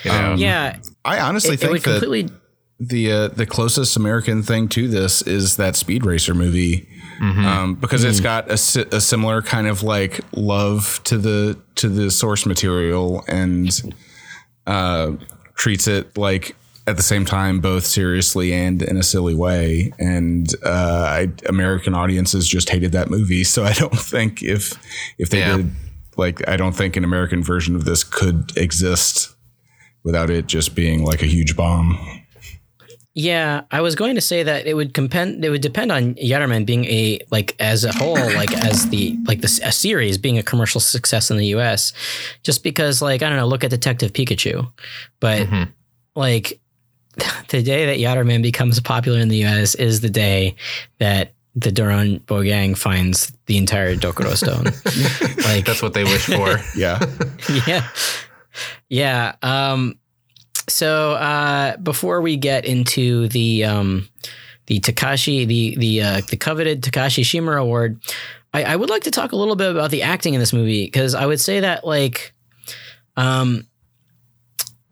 [0.04, 0.32] you know?
[0.32, 2.36] Um, yeah, I honestly it, it think would that completely.
[2.78, 6.88] the uh, the closest American thing to this is that Speed Racer movie,
[7.22, 11.88] um, because it's got a, si- a similar kind of like love to the to
[11.88, 13.70] the source material and
[14.66, 15.12] uh,
[15.54, 16.56] treats it like
[16.88, 19.92] at the same time both seriously and in a silly way.
[20.00, 24.74] And uh, I, American audiences just hated that movie, so I don't think if
[25.18, 25.58] if they Yeah.
[25.58, 25.70] did
[26.16, 29.32] like I don't think an American version of this could exist
[30.02, 31.96] without it just being like a huge bomb.
[33.14, 35.44] Yeah, I was going to say that it would compend.
[35.44, 39.42] It would depend on Yatterman being a like as a whole, like as the like
[39.42, 41.92] the a series being a commercial success in the U.S.
[42.42, 44.70] Just because, like I don't know, look at Detective Pikachu,
[45.20, 45.68] but Mhm.
[46.16, 46.58] like
[47.48, 49.74] the day that Yatterman becomes popular in the U.S.
[49.74, 50.54] is the day
[50.98, 54.64] that the Doronbo gang finds the entire Dokuro Stone.
[55.44, 56.56] like That's what they wish for.
[56.74, 56.98] Yeah.
[57.66, 57.86] yeah
[58.88, 59.98] yeah um
[60.68, 64.08] so uh before we get into the um
[64.66, 68.00] the takashi the the uh the coveted takashi shimura award
[68.54, 70.84] i i would like to talk a little bit about the acting in this movie
[70.84, 72.32] because i would say that like
[73.16, 73.66] um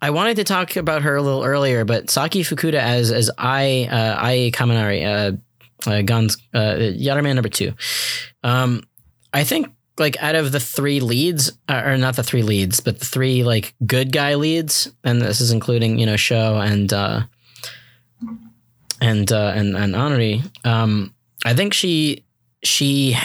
[0.03, 3.87] I wanted to talk about her a little earlier, but Saki Fukuda as as I
[3.91, 7.75] uh, Ai Kaminari, uh, uh, Gon's uh, Yatterman number two.
[8.43, 8.83] Um,
[9.33, 9.69] I think
[10.01, 13.45] like out of the three leads, uh, or not the three leads, but the three
[13.45, 17.23] like good guy leads, and this is including you know Sho and uh,
[19.01, 20.43] and uh, and and Honori.
[20.67, 22.25] Um, I think she
[22.63, 23.17] she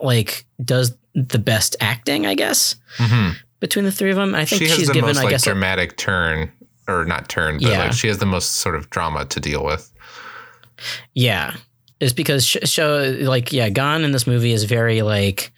[0.00, 4.36] like does the best acting, I guess, hmm between the three of them.
[4.36, 6.52] I think She she's given, most I like guess, a- dramatic turn,
[6.86, 7.78] or not turn, but Yeah.
[7.84, 9.92] like she has the most sort of drama to deal with.
[11.14, 11.56] Yeah,
[12.00, 15.52] is because show like yeah, Gon in this movie is very like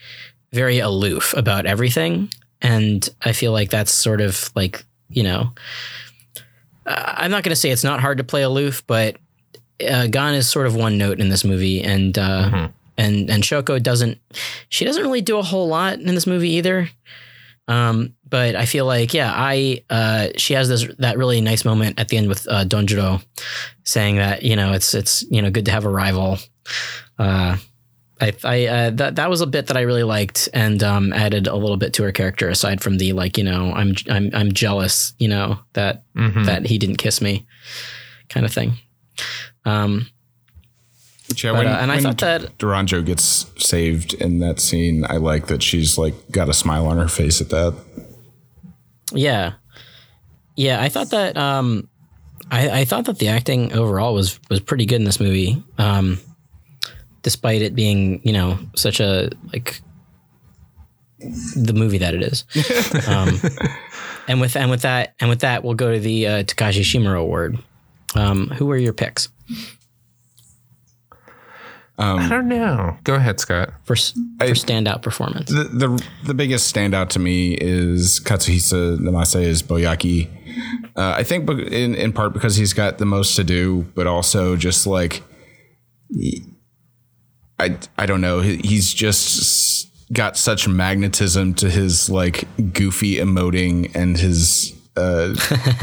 [0.53, 2.31] very aloof about everything,
[2.63, 5.53] and I feel like that's sort of like you know,
[6.87, 9.17] I'm not going to say it's not hard to play aloof, but
[9.89, 12.73] uh, Gon is sort of one note in this movie, and uh, Mhm.
[12.99, 14.19] and and Shoko doesn't.
[14.69, 16.91] She doesn't really do a whole lot in this movie either.
[17.69, 22.01] Um, but I feel like yeah, I uh, she has this that really nice moment
[22.01, 23.23] at the end with uh, Donjiro
[23.85, 26.39] saying that you know it's it's you know good to have a rival.
[27.19, 27.57] Uh,
[28.21, 31.47] I, I uh, that that was a bit that I really liked and um, added
[31.47, 34.53] a little bit to her character aside from the like you know I'm I'm I'm
[34.53, 36.45] jealous you know that Mhm.
[36.47, 37.47] that he didn't kiss me
[38.29, 38.75] kind of thing.
[39.65, 40.07] Um,
[41.37, 45.05] Yeah, but, uh, and I thought that Doronjo gets saved in that scene.
[45.09, 47.75] I like that she's like got a smile on her face at that.
[49.13, 49.55] Yeah,
[50.57, 50.81] yeah.
[50.81, 51.89] I thought that um,
[52.51, 56.19] I, I thought that the acting overall was was pretty good in this movie, um,
[57.23, 59.81] despite it being you know such a like
[61.19, 62.45] the movie that it is.
[63.09, 63.41] um,
[64.27, 67.21] and with and with that and with that, we'll go to the uh, Takashi Shimura
[67.21, 67.59] Award.
[68.17, 69.29] Um, who were your picks
[71.99, 72.97] I don't know.
[73.05, 73.71] Go ahead, Scott.
[73.85, 75.51] for s- for standout performance?
[75.51, 80.29] The, the the biggest standout to me is Katsuhisa Namase as Boyaki.
[80.97, 84.07] Uh, I think be- in in part because he's got the most to do, but
[84.07, 85.23] also just like
[87.59, 88.41] I I don't know.
[88.41, 95.35] He's just got such magnetism to his like goofy emoting and his uh,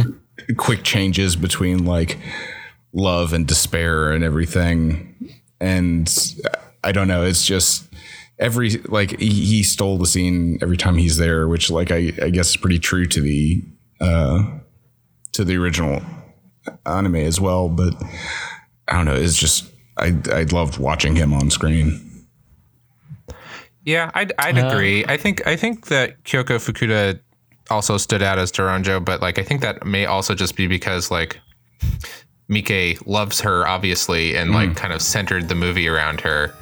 [0.57, 2.17] quick changes between like
[2.93, 5.13] love and despair and everything.
[5.59, 6.13] And
[6.83, 7.23] I don't know.
[7.23, 7.87] It's just
[8.39, 12.29] every like he, he stole the scene every time he's there, which like I, I
[12.29, 13.63] guess is pretty true to the
[13.99, 14.43] uh,
[15.33, 16.01] to the original
[16.85, 17.69] anime as well.
[17.69, 17.93] But
[18.87, 19.15] I don't know.
[19.15, 22.03] It's just I I loved watching him on screen.
[23.83, 25.05] Yeah, I'd, I'd agree.
[25.05, 27.21] I think I think that Kyoko Fukuda
[27.69, 31.09] also stood out as Doronjo, but like I think that may also just be because
[31.09, 31.39] like
[32.49, 36.53] Miike loves her obviously and like kind of centered the movie around her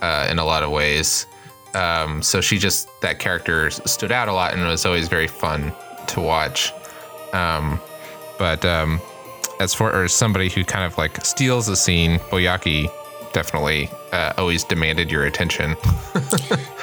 [0.00, 1.26] uh, in a lot of ways.
[1.74, 5.72] Um, so she just that character stood out a lot and was always very fun
[6.08, 6.72] to watch.
[7.32, 7.80] Um,
[8.38, 9.00] but um,
[9.60, 12.88] as for or somebody who kind of like steals the scene, Boyaki
[13.32, 15.76] definitely uh, always demanded your attention.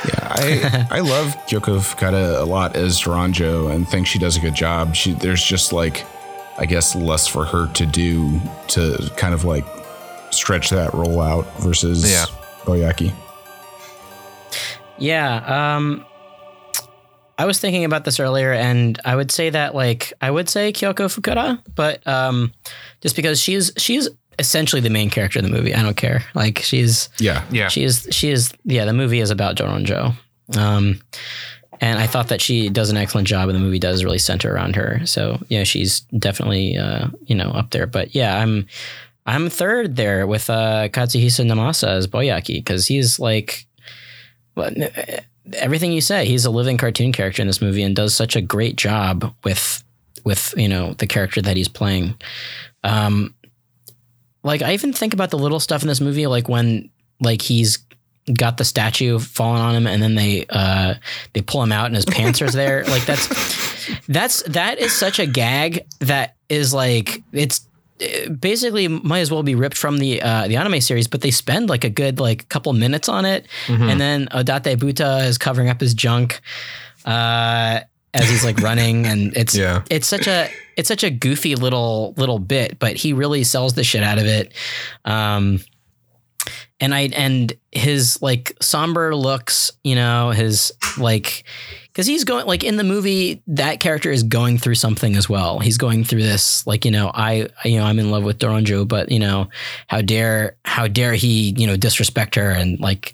[0.07, 4.39] Yeah, I I love Kyoko Fukada a lot as Doronjo and think she does a
[4.39, 4.95] good job.
[4.95, 6.05] She there's just like
[6.59, 8.39] I guess less for her to do
[8.69, 9.65] to kind of like
[10.31, 12.25] stretch that role out versus Yeah.
[12.65, 13.13] Boyaki.
[14.97, 15.75] Yeah.
[15.77, 16.05] Um,
[17.37, 20.73] I was thinking about this earlier, and I would say that like I would say
[20.73, 22.51] Kyoko Fukuda, but um,
[23.01, 25.73] just because she's she's essentially the main character in the movie.
[25.73, 26.23] I don't care.
[26.35, 27.43] Like she's Yeah.
[27.51, 27.69] Yeah.
[27.69, 28.83] she is she is yeah.
[28.85, 30.13] The movie is about Doronjo.
[30.57, 30.99] Um,
[31.81, 34.53] and I thought that she does an excellent job, and the movie does really center
[34.53, 35.05] around her.
[35.05, 37.87] So yeah, she's definitely uh, you know up there.
[37.87, 38.67] But yeah, I'm
[39.25, 43.65] I'm third there with uh, Katsuhisa Namase as Boyaki because he's like
[44.55, 44.71] well,
[45.53, 46.25] everything you say.
[46.25, 49.83] He's a living cartoon character in this movie and does such a great job with
[50.25, 52.15] with you know the character that he's playing.
[52.83, 53.33] Um,
[54.43, 56.89] like I even think about the little stuff in this movie, like when
[57.21, 57.79] like he's
[58.33, 60.93] got the statue falling on him and then they uh
[61.33, 62.83] they pull him out and his pants are there.
[62.85, 63.27] Like that's
[64.07, 67.65] that's that is such a gag that is like it's
[68.01, 71.31] uh, basically might as well be ripped from the uh the anime series but they
[71.31, 73.47] spend like a good like couple minutes on it.
[73.67, 76.39] And then Odate Buta is covering up his junk
[77.05, 77.79] uh
[78.13, 79.83] as he's like running and it's Yeah.
[79.89, 83.83] it's such a it's such a goofy little little bit but he really sells the
[83.83, 84.53] shit out of it.
[85.05, 85.59] Um
[86.79, 91.43] and I and his like somber looks, you know, his like
[91.87, 95.59] because he's going like in the movie that character is going through something as well.
[95.59, 98.87] He's going through this like you know I you know I'm in love with Doronjo,
[98.87, 99.49] but you know
[99.87, 103.13] how dare how dare he you know disrespect her and like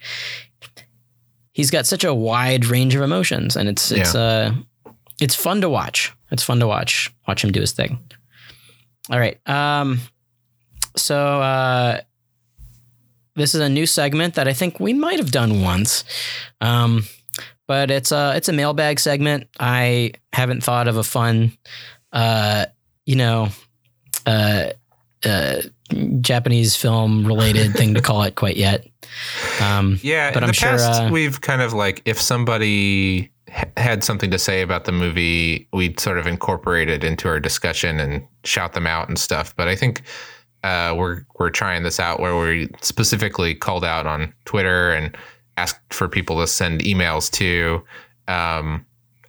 [1.51, 4.53] he's got such a wide range of emotions and it's it's uh
[5.19, 6.13] it's fun to watch.
[6.31, 7.99] It's fun to watch watch him do his thing.
[9.09, 9.39] All right.
[9.49, 9.99] Um
[10.95, 12.01] so uh
[13.35, 16.03] this is a new segment that I think we might have done once.
[16.61, 17.03] Um,
[17.67, 19.47] but it's a it's a mailbag segment.
[19.59, 21.51] I haven't thought of a fun,
[22.13, 22.65] uh,
[23.05, 23.49] you know,
[24.25, 24.69] uh,
[25.25, 25.61] uh,
[26.21, 28.85] Japanese film related thing to call it quite yet.
[29.61, 33.31] Um, Yeah, But in I'm the sure, past, uh, we've kind of like if somebody
[33.47, 37.39] h- had something to say about the movie, we'd sort of incorporate it into our
[37.39, 39.55] discussion and shout them out and stuff.
[39.55, 40.03] But I think
[40.65, 45.15] uh, we're we're trying this out where we specifically called out on Twitter and
[45.57, 47.83] asked for people to send emails to,
[48.27, 48.83] um,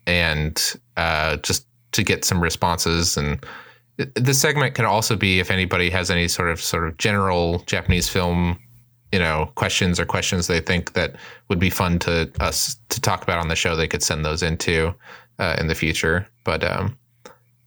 [0.06, 3.18] and uh, just to get some responses.
[3.18, 3.44] And
[4.14, 8.08] this segment can also be if anybody has any sort of sort of general Japanese
[8.08, 8.58] film,
[9.12, 11.16] you know, questions or questions they think that
[11.48, 13.76] would be fun to us to talk about on the show.
[13.76, 14.94] They could send those into
[15.38, 16.26] uh, in the future.
[16.44, 16.96] But um,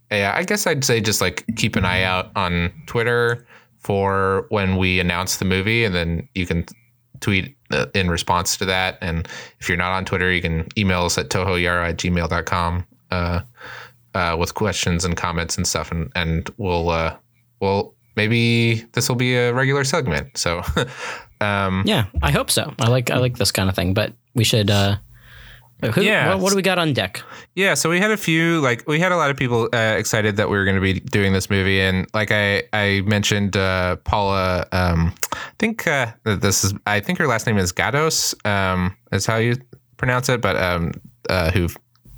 [0.10, 3.46] yeah, I guess I'd say just like keep an eye out on Twitter
[3.80, 6.66] for when we announce the movie, and then you can
[7.20, 8.98] tweet uh, in response to that.
[9.02, 9.28] And
[9.60, 13.42] if you're not on Twitter, you can email us at tohoyaro at gmail.com uh,
[14.14, 15.92] uh, with questions and comments and stuff.
[15.92, 17.16] And, and we'll, uh,
[17.60, 20.38] we'll, maybe this will be a regular segment.
[20.38, 20.62] So,
[21.42, 22.74] um, Yeah, I hope so.
[22.80, 24.70] I like I like this kind of thing, but we should.
[24.70, 24.98] uh
[25.94, 26.30] who, Yeah.
[26.30, 27.22] What, what do we got on deck?
[27.56, 30.38] Yeah, so we had a few like we had a lot of people uh, excited
[30.38, 33.98] that we were going to be doing this movie, and like I I mentioned uh,
[33.98, 38.96] Paula, um, I think uh, this is I think her last name is Gatos, um,
[39.12, 39.56] is how you
[39.98, 40.92] pronounce it, but um,
[41.30, 41.70] uh, who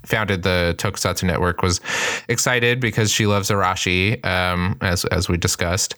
[0.05, 1.80] founded the Tokusatsu Network was
[2.28, 5.95] excited because she loves Arashi, um, as as we discussed.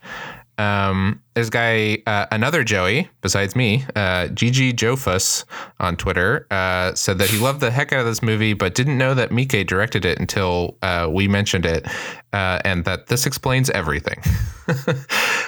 [0.57, 5.45] Um, there's a guy, uh, another Joey besides me, uh, Gigi Jofus
[5.79, 8.97] on Twitter, uh, said that he loved the heck out of this movie, but didn't
[8.97, 11.87] know that Miike directed it until uh, we mentioned it,
[12.33, 14.19] uh, and that this explains everything,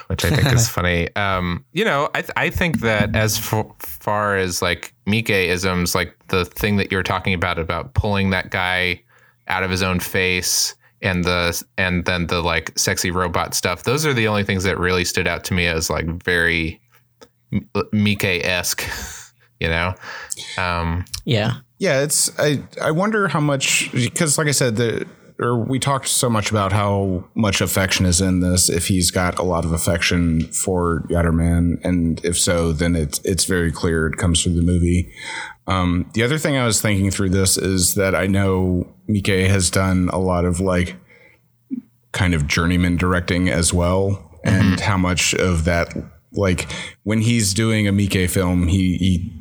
[0.08, 1.16] which I think is funny.
[1.16, 5.93] Um, you know, I, th- I think that as f- far as like Miike isms,
[5.93, 9.03] like the thing that you're talking about about pulling that guy
[9.47, 14.05] out of his own face and the and then the like sexy robot stuff those
[14.05, 16.79] are the only things that really stood out to me as like very
[17.93, 18.83] Miike-esque
[19.59, 19.93] you know
[20.57, 21.57] um Yeah.
[21.77, 25.05] Yeah, it's I I wonder how much because like I said the
[25.39, 29.38] or we talked so much about how much affection is in this if he's got
[29.38, 34.17] a lot of affection for Yatterman and if so then it's it's very clear it
[34.17, 35.11] comes through the movie.
[35.67, 39.69] Um, the other thing I was thinking through this is that I know Miike has
[39.69, 40.95] done a lot of like
[42.11, 45.93] kind of journeyman directing as well and how much of that
[46.31, 46.71] like
[47.03, 49.33] when he's doing a Miike film he he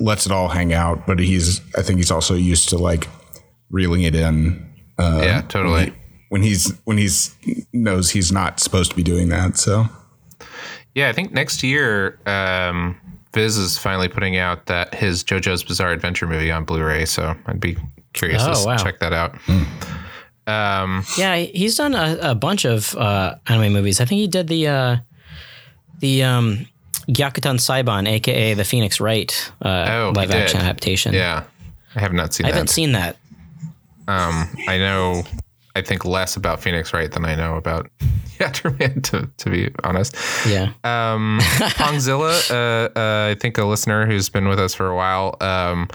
[0.00, 3.08] lets it all hang out, but he's I think he's also used to like
[3.70, 5.92] reeling it in yeah totally
[6.28, 7.34] when he's when he's
[7.72, 9.56] knows he's not supposed to be doing that.
[9.58, 9.86] So
[10.94, 12.96] yeah i think next year um
[13.34, 17.58] viz is finally putting out that his jojo's bizarre adventure movie on blu-ray so i'd
[17.60, 17.76] be
[18.12, 18.76] curious Oh, to wow.
[18.76, 19.34] check that out
[20.46, 24.00] um Yeah, he's done a, a bunch of uh, anime movies.
[24.00, 24.96] I think he did the uh,
[26.00, 26.66] the um,
[27.08, 31.14] Gyakuten Saiban, aka the Phoenix Wright uh, Oh, live action adaptation.
[31.14, 31.44] yeah
[31.94, 32.48] i have not seen that.
[32.48, 33.16] I that haven't seen that.
[34.08, 35.24] Um, I know,
[35.76, 37.90] I think less about Phoenix Wright than I know about
[38.38, 40.16] Yatterman, to, to be honest.
[40.46, 40.72] Yeah.
[40.84, 42.50] Um, Pongzilla,
[42.94, 45.88] uh, uh, I think a listener who's been with us for a while, um,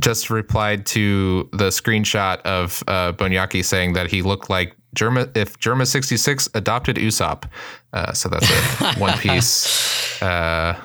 [0.00, 5.58] just replied to the screenshot of uh, Boyaki saying that he looked like Germa if
[5.58, 7.44] Germa 66 adopted Usopp.
[7.92, 8.48] Uh, so that's
[8.80, 10.80] a One Piece uh,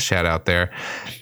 [0.00, 0.70] shout out there.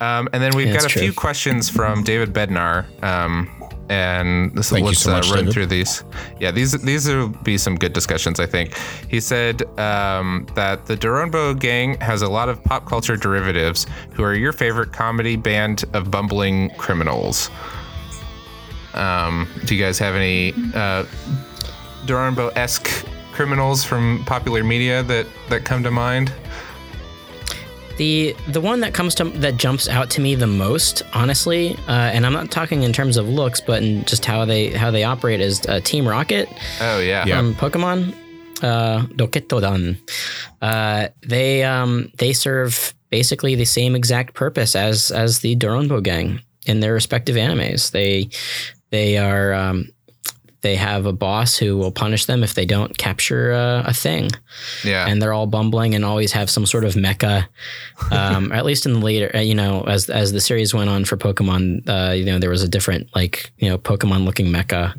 [0.00, 1.02] Um, and then we've That's got a true.
[1.02, 2.86] few questions from David Bednar.
[3.02, 3.50] Um,
[3.90, 5.52] and this, Thank let's so uh, much, run David.
[5.52, 6.04] through these.
[6.40, 8.74] Yeah, these these will be some good discussions, I think.
[9.08, 13.86] He said um, that the Doronbo gang has a lot of pop culture derivatives.
[14.14, 17.50] Who are your favorite comedy band of bumbling criminals?
[18.94, 21.04] Um, do you guys have any uh,
[22.06, 22.88] Doronbo esque
[23.32, 26.32] criminals from popular media that that come to mind?
[27.96, 31.92] The the one that comes to that jumps out to me the most, honestly, uh,
[31.92, 35.04] and I'm not talking in terms of looks, but in just how they how they
[35.04, 36.48] operate is uh, Team Rocket
[36.80, 37.38] Oh yeah, Yeah.
[37.38, 38.12] from Pokemon,
[38.62, 39.96] uh, Roketto-dan.
[40.60, 46.40] Uh, they um, they serve basically the same exact purpose as as the Doronbo gang
[46.66, 47.92] in their respective animes.
[47.92, 48.28] They
[48.90, 49.88] they are um,
[50.64, 54.30] they have a boss who will punish them if they don't capture uh, a thing
[54.82, 55.06] yeah.
[55.06, 57.46] and they're all bumbling and always have some sort of mecha.
[58.10, 61.04] Um, at least in the later, uh, you know, as as the series went on
[61.04, 64.94] for Pokemon, uh, you know, there was a different like you know Pokemon looking mecha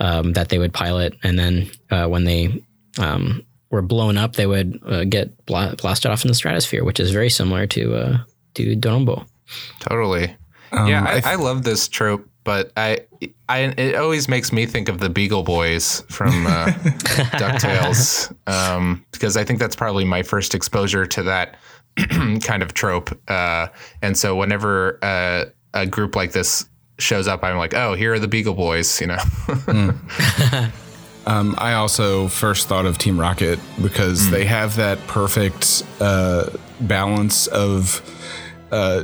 [0.00, 2.64] um, that they would pilot, and then uh, when they
[2.98, 7.00] um, were blown up, they would uh, get bla- blasted off in the stratosphere, which
[7.00, 8.18] is very similar to uh,
[8.54, 9.26] to Dorombo.
[9.80, 10.34] Totally.
[10.72, 13.00] Um, yeah, I I, th- I love this trope, but I,
[13.48, 16.66] I, it always makes me think of the Beagle Boys from uh,
[17.34, 21.56] Ducktales, um, because I think that's probably my first exposure to that
[22.42, 23.10] kind of trope.
[23.28, 23.66] Uh,
[24.00, 26.68] and so whenever uh, a group like this
[27.00, 29.18] shows up, I'm like, oh, here are the Beagle Boys, you know.
[31.28, 37.48] Um, I also first thought of Team Rocket because they have that perfect uh, balance
[37.48, 38.00] of
[38.70, 39.02] uh,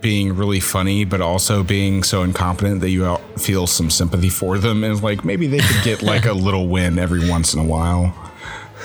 [0.00, 4.82] being really funny, but also being so incompetent that you feel some sympathy for them,
[4.84, 8.14] and like maybe they could get like a little win every once in a while.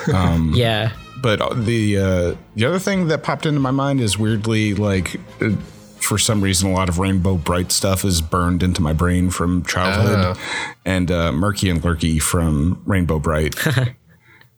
[0.08, 0.92] Yeah.
[1.22, 5.20] But the uh, the other thing that popped into my mind is weirdly like.
[5.42, 5.52] Uh,
[6.00, 9.66] for some reason, a lot of Rainbow Brite stuff is burned into my brain from
[9.66, 10.38] childhood,
[10.86, 13.86] and uh, Murky and Lurky from Rainbow Brite uh,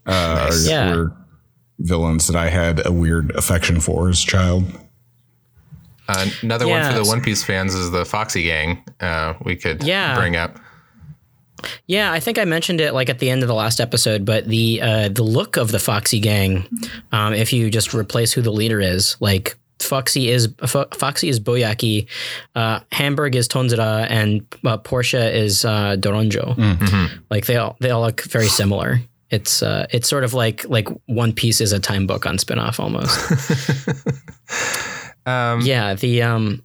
[0.06, 0.95] are, Yeah.
[0.95, 1.14] were
[1.80, 4.66] villains that I had a weird affection for as a child.
[6.10, 8.84] Uh, another one for the One Piece fans is the Foxy Gang.
[8.99, 10.16] Uh, we could Yeah.
[10.20, 10.60] bring up.
[11.88, 14.47] Yeah, I think I mentioned it like at the end of the last episode, but
[14.47, 16.66] the uh, the look of the Foxy gang,
[17.12, 21.38] um, if you just replace who the leader is, like Foxy is Fo- Foxy is
[21.39, 22.07] Boyaki,
[22.55, 26.57] uh, Hamburg is Tonzura, and uh, Porche is uh, Doronjo.
[27.30, 29.01] Like they all they all look very similar.
[29.30, 33.20] It's uh, it's sort of like like One Piece is a Time Bokan spinoff almost.
[35.30, 36.64] Um, yeah, the um,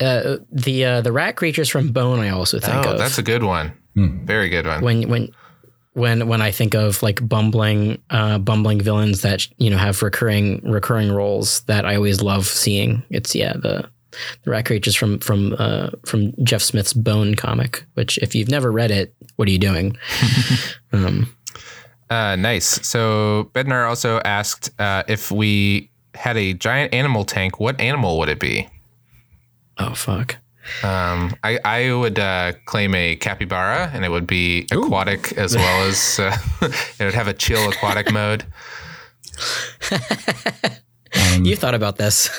[0.00, 2.20] uh, the uh, the rat creatures from Bone.
[2.20, 3.72] I also think oh, of that's a good one.
[3.94, 4.82] Very good one.
[4.82, 5.28] when when
[5.92, 10.60] when when I think of like bumbling uh, bumbling villains that you know have recurring
[10.64, 13.02] recurring roles that I always love seeing.
[13.10, 13.88] It's yeah the
[14.44, 17.84] the rat creatures from from uh, from Jeff Smith's Bone comic.
[17.94, 19.96] Which if you've never read it, what are you doing?
[20.92, 21.34] um,
[22.10, 22.66] Uh, nice.
[22.86, 28.28] So Bednar also asked uh, if we had a giant animal tank, what animal would
[28.28, 28.68] it be?
[29.78, 30.36] oh fuck.
[30.84, 35.88] Um, I, I would uh, claim a capybara, and it would be aquatic as well
[35.88, 36.36] as uh,
[37.00, 38.44] it would have a chill aquatic mode.
[41.42, 42.28] you thought about this.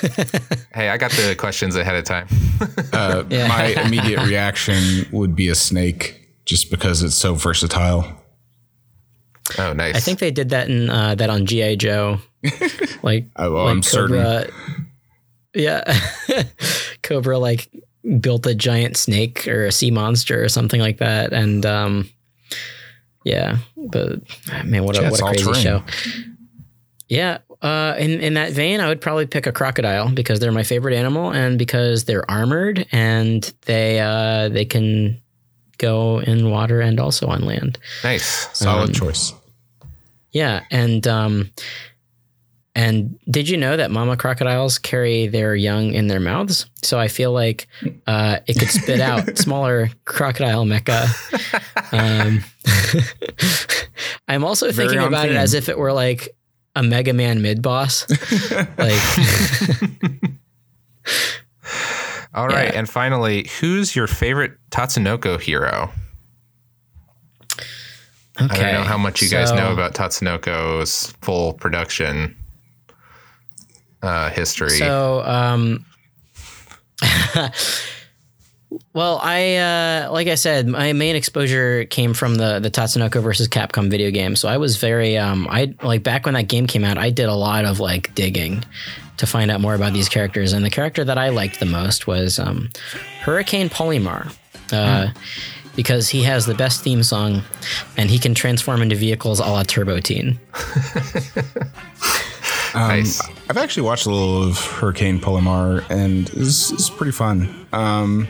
[0.74, 2.26] Hey, I got the questions ahead of time.
[2.92, 3.46] Uh, Yeah.
[3.46, 8.04] My immediate reaction would be a snake, just because it's so versatile.
[9.56, 9.94] Oh, nice.
[9.94, 12.18] I think they did that in uh, that on GI Joe.
[13.02, 14.16] Like, Oh, well, like I'm certain.
[14.16, 14.46] Cobra,
[15.54, 16.00] Yeah,
[17.02, 17.70] Cobra like
[18.20, 22.08] built a giant snake or a sea monster or something like that, and um,
[23.24, 24.20] yeah, but
[24.64, 25.62] man, what a what a crazy terrain.
[25.62, 25.82] show.
[27.08, 30.62] Yeah, uh, in in that vein, I would probably pick a crocodile because they're my
[30.64, 35.20] favorite animal, and because they're armored and they uh, they can
[35.78, 37.78] go in water and also on land.
[38.02, 38.48] nice.
[38.56, 39.32] Solid Um, choice.
[40.32, 41.50] Yeah, and um,
[42.74, 46.66] and did you know that mama crocodiles carry their young in their mouths?
[46.82, 47.68] So I feel like
[48.06, 51.06] uh, it could spit out smaller crocodile mecha.
[51.92, 52.42] Um,
[54.28, 56.36] I'm also Very thinking about it as if it were like
[56.74, 58.06] a Mega Man mid boss.
[58.78, 59.00] like,
[62.34, 62.78] All right, Yeah.
[62.80, 65.90] and finally, who's your favorite Tatsunoko hero?
[68.42, 72.36] okay, I don't know how much you guys so- know about Tatsunoko's full production
[74.04, 74.70] uh, history.
[74.70, 75.84] So, um,
[78.92, 83.48] well, I uh, like I said, my main exposure came from the the Tatsunoko versus
[83.48, 84.36] Capcom video game.
[84.36, 87.28] So I was very, um, I like back when that game came out, I did
[87.28, 88.64] a lot of like digging
[89.16, 90.52] to find out more about these characters.
[90.52, 92.68] And the character that I liked the most was um,
[93.20, 94.34] Hurricane Polymar.
[94.72, 95.08] Uh,
[95.76, 97.42] Because he has the best theme song,
[97.96, 100.38] and he can transform into vehicles a la Turbo Teen.
[102.74, 103.20] nice.
[103.48, 107.66] I've actually watched a little of Hurricane Polymar, and it's, it's pretty fun.
[107.72, 108.28] Um,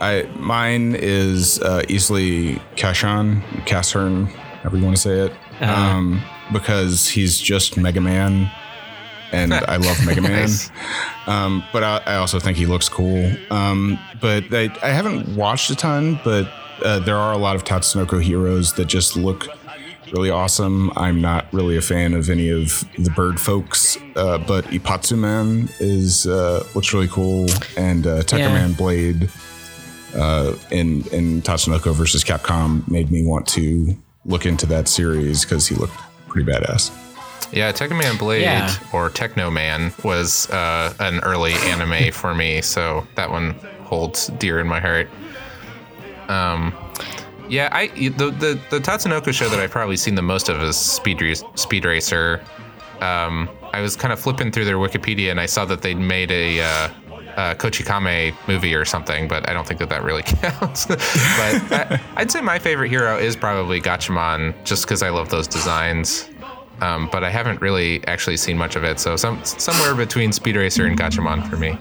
[0.00, 6.22] I mine is uh, easily Casshan, Casshern, however you want to say it, um,
[6.52, 8.50] because he's just Mega Man,
[9.32, 10.32] and I love Mega Man.
[10.32, 10.70] Nice.
[11.26, 13.32] Um, but I, I also think he looks cool.
[13.50, 16.46] Um, but I, I haven't watched a ton, but
[16.84, 19.48] uh, there are a lot of Tatsunoko heroes that just look
[20.12, 20.90] really awesome.
[20.96, 26.26] I'm not really a fan of any of the bird folks, uh, but Ippatsuman is
[26.26, 27.46] uh, looks really cool,
[27.76, 28.48] and uh, Tekka Yeah.
[28.54, 29.28] man Blade
[30.14, 35.66] uh, in in Tatsunoko versus Capcom made me want to look into that series because
[35.66, 35.94] he looked
[36.28, 36.90] pretty badass.
[37.52, 38.74] Yeah, Tekkaman Blade Yeah.
[38.92, 43.52] or Teknoman was uh, an early anime for me, so that one
[43.84, 45.08] holds dear in my heart.
[46.28, 46.74] Um,
[47.48, 50.76] yeah, I the, the the Tatsunoko show that I've probably seen the most of is
[50.76, 52.42] Speed Ra- Speed Racer.
[53.00, 56.30] Um, I was kind of flipping through their Wikipedia and I saw that they'd made
[56.30, 56.64] a uh,
[57.36, 60.86] uh, Kochikame movie or something, but I don't think that that really counts.
[60.86, 65.46] but I, I'd say my favorite hero is probably Gatchaman, just because I love those
[65.46, 66.30] designs.
[66.80, 70.56] Um, but I haven't really actually seen much of it, so some somewhere between Speed
[70.56, 71.78] Racer and Gatchaman for me.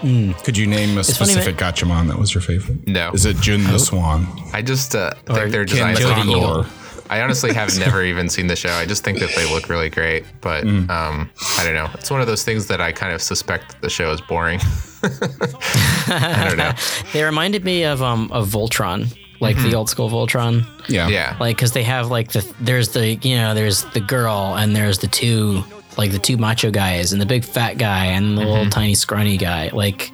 [0.00, 2.86] Could you name a funny, specific Gatchaman that was your favorite?
[2.88, 3.10] No.
[3.12, 4.26] Is it Jun the Swan?
[4.52, 6.24] I just uh, Or think their Ken designs Jody are
[6.64, 6.66] cool.
[7.10, 8.70] I honestly have never even seen the show.
[8.70, 11.28] I just think that they look really great, but um,
[11.58, 11.90] I don't know.
[11.94, 14.60] It's one of those things that I kind of suspect that the show is boring.
[15.02, 16.72] I don't know.
[17.12, 20.64] They reminded me of um of Voltron, like the old school Voltron.
[20.88, 21.08] Yeah.
[21.08, 21.36] Yeah.
[21.40, 24.98] Like, cause they have like the there's the you know there's the girl and there's
[24.98, 25.64] the two
[25.96, 29.36] like the two macho guys and the big fat guy and the little tiny scrawny
[29.36, 29.70] guy.
[29.72, 30.12] Like,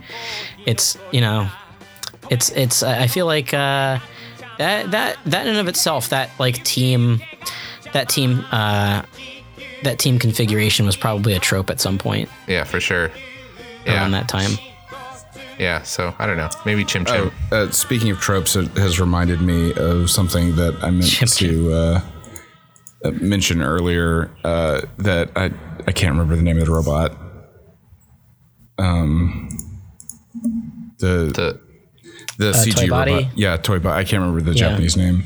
[0.65, 1.49] it's you know,
[2.31, 3.99] it's it's I feel like uh,
[4.59, 7.21] that that that in and of itself that like team
[7.93, 9.03] that team uh,
[9.83, 13.05] that team configuration was probably a trope at some point yeah, for sure.
[13.87, 14.21] around Yeah.
[14.21, 14.51] that time.
[15.59, 15.83] Yeah.
[15.83, 16.51] So I don't know.
[16.65, 17.33] Maybe Chim Chim.
[17.53, 21.29] Oh, uh, speaking of tropes, it has reminded me of something that I meant Chim
[21.29, 22.01] to uh,
[23.05, 24.31] uh, mention earlier.
[24.45, 25.51] Uh, that I
[25.87, 27.17] I can't remember the name of the robot.
[28.79, 29.49] Um,
[30.99, 31.61] the The,
[32.39, 33.13] the CG Toy Body?
[33.13, 33.39] robot.
[33.39, 33.99] Yeah, toy body.
[34.01, 35.25] I can't remember the Japanese name.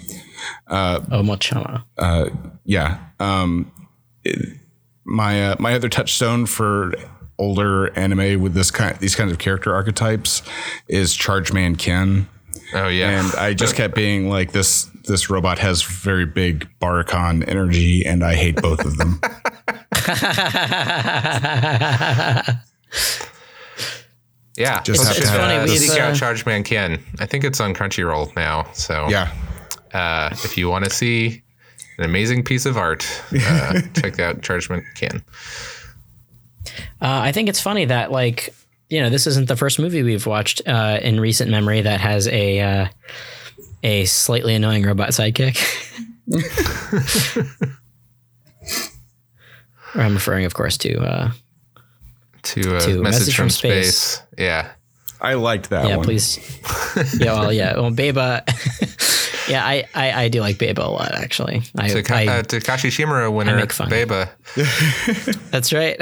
[0.68, 1.84] Oh, Mochama.
[2.64, 2.98] Yeah.
[3.18, 3.70] Um,
[4.24, 4.56] it-
[5.04, 6.92] my uh, my other touchstone for
[7.38, 10.42] older anime with this kind these kinds of character archetypes
[10.86, 12.28] is Charge Man Ken.
[12.74, 13.20] Oh yeah.
[13.20, 18.22] and I just kept being like this this robot has very big Barican energy and
[18.22, 19.20] I hate both of them.
[24.56, 24.82] yeah.
[24.82, 27.02] just Let's have to have funny, uh, we- seek out uh, Charge Man Ken.
[27.18, 28.70] I think it's on Crunchyroll now.
[28.72, 29.32] So yeah.
[29.92, 31.42] uh, if you want to see
[31.98, 35.22] an amazing piece of art, uh, check out Charge Man Ken.
[37.02, 38.54] Uh, I think it's funny that like
[38.90, 42.26] you know this isn't the first movie we've watched uh, in recent memory that has
[42.28, 42.86] a uh,
[43.82, 45.56] a slightly annoying robot sidekick.
[49.94, 51.30] I'm referring, of course, to uh,
[52.42, 54.22] To, uh, To message, from, space.
[54.38, 54.70] Yeah.
[55.20, 55.88] I liked that one.
[55.90, 56.04] yeah, one.
[56.04, 56.38] please.
[57.18, 58.42] yeah, well, yeah, well, Beba.
[59.50, 61.62] yeah, I, I I do like Beba a lot actually.
[61.76, 63.90] I, Taka- I uh, Takashi Shimura winner, make fun.
[63.90, 64.30] Beba.
[65.50, 65.98] That's right.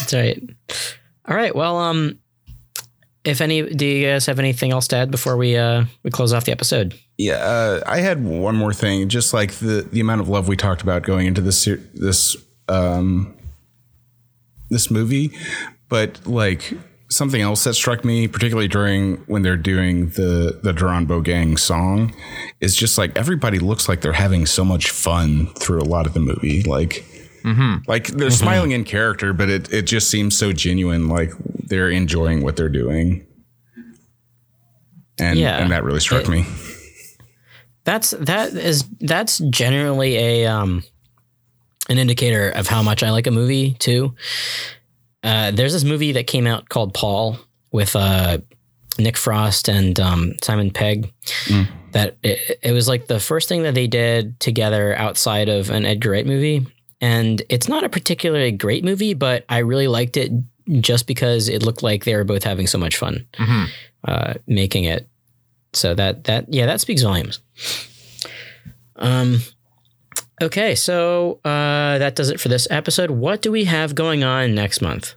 [0.00, 0.42] That's right.
[1.26, 1.54] All right.
[1.54, 2.18] Well, um,
[3.24, 6.32] if any, do you guys have anything else to add before we uh we close
[6.32, 6.94] off the episode?
[7.18, 9.08] Yeah, uh, I had one more thing.
[9.08, 12.36] Just like the the amount of love we talked about going into this this
[12.68, 13.36] um,
[14.70, 15.30] this movie,
[15.88, 16.72] but like
[17.10, 22.14] something else that struck me, particularly during when they're doing the the Doronbo Gang song,
[22.60, 26.14] is just like everybody looks like they're having so much fun through a lot of
[26.14, 26.62] the movie.
[26.62, 27.04] Like.
[27.86, 31.08] Like they're smiling in character, but it, it just seems so genuine.
[31.08, 31.32] Like
[31.64, 33.26] they're enjoying what they're doing,
[35.18, 35.58] and Yeah.
[35.58, 36.44] and that really struck me.
[37.84, 40.82] That's that is that's generally a um
[41.88, 44.14] an indicator of how much I like a movie too.
[45.22, 47.36] Uh, there's this movie that came out called Paul
[47.72, 48.38] with uh,
[48.98, 51.12] Nick Frost and um, Simon Pegg.
[51.92, 55.84] That it, it was like the first thing that they did together outside of an
[55.84, 56.66] Edgar Wright movie,
[57.00, 60.30] and it's not a particularly great movie, but I really liked it
[60.80, 63.66] just because it looked like they were both having so much fun Mhm.
[64.04, 65.08] uh, making it.
[65.72, 67.40] So that that yeah, that speaks volumes.
[68.96, 69.40] Um.
[70.42, 73.10] Okay, so uh, that does it for this episode.
[73.10, 75.14] What do we have going on next month?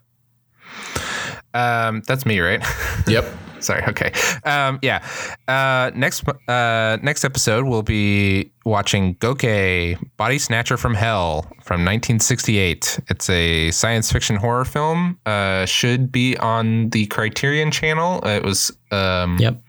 [1.54, 2.62] Um, that's me, right?
[3.08, 3.26] Yep.
[3.64, 3.84] Sorry.
[3.88, 4.12] Okay.
[4.44, 5.04] Um, yeah.
[5.48, 13.00] Uh, next uh, next episode, we'll be watching Goke, Body Snatcher from Hell from 1968.
[13.10, 15.18] It's a science fiction horror film.
[15.26, 18.20] Uh, should be on the Criterion channel.
[18.24, 19.62] Uh, it was um, Yep.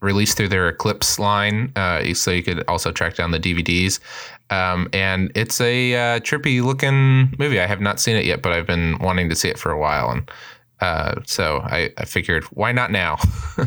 [0.00, 4.00] released through their Eclipse line, uh, so you could also track down the DVDs.
[4.50, 7.58] Um, and it's a uh, trippy looking movie.
[7.60, 9.78] I have not seen it yet, but I've been wanting to see it for a
[9.78, 10.30] while, and
[10.80, 13.18] uh, so I, I figured, why not now?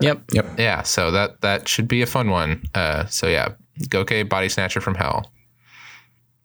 [0.00, 0.24] Yep.
[0.32, 0.58] Yep.
[0.58, 2.62] yeah, so that that should be a fun one.
[2.74, 3.52] Uh, so yeah,
[3.88, 5.32] Goke Body Snatcher from Hell.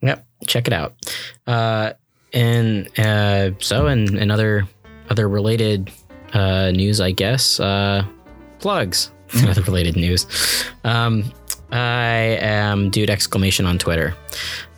[0.01, 0.25] Yep.
[0.47, 0.95] Check it out.
[1.45, 1.93] Uh,
[2.33, 4.67] and uh, so, and, in other
[5.09, 5.91] other related
[6.33, 8.05] uh, news, I guess uh,
[8.59, 9.11] plugs.
[9.47, 10.27] other related news.
[10.83, 11.23] Um,
[11.71, 14.13] I am dude exclamation on Twitter.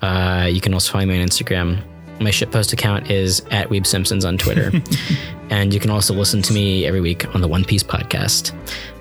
[0.02, 1.84] Uh, you can also find me on Instagram.
[2.20, 4.72] My shitpost account is at Weeb Simpsons on Twitter,
[5.50, 8.54] and you can also listen to me every week on the One Piece podcast.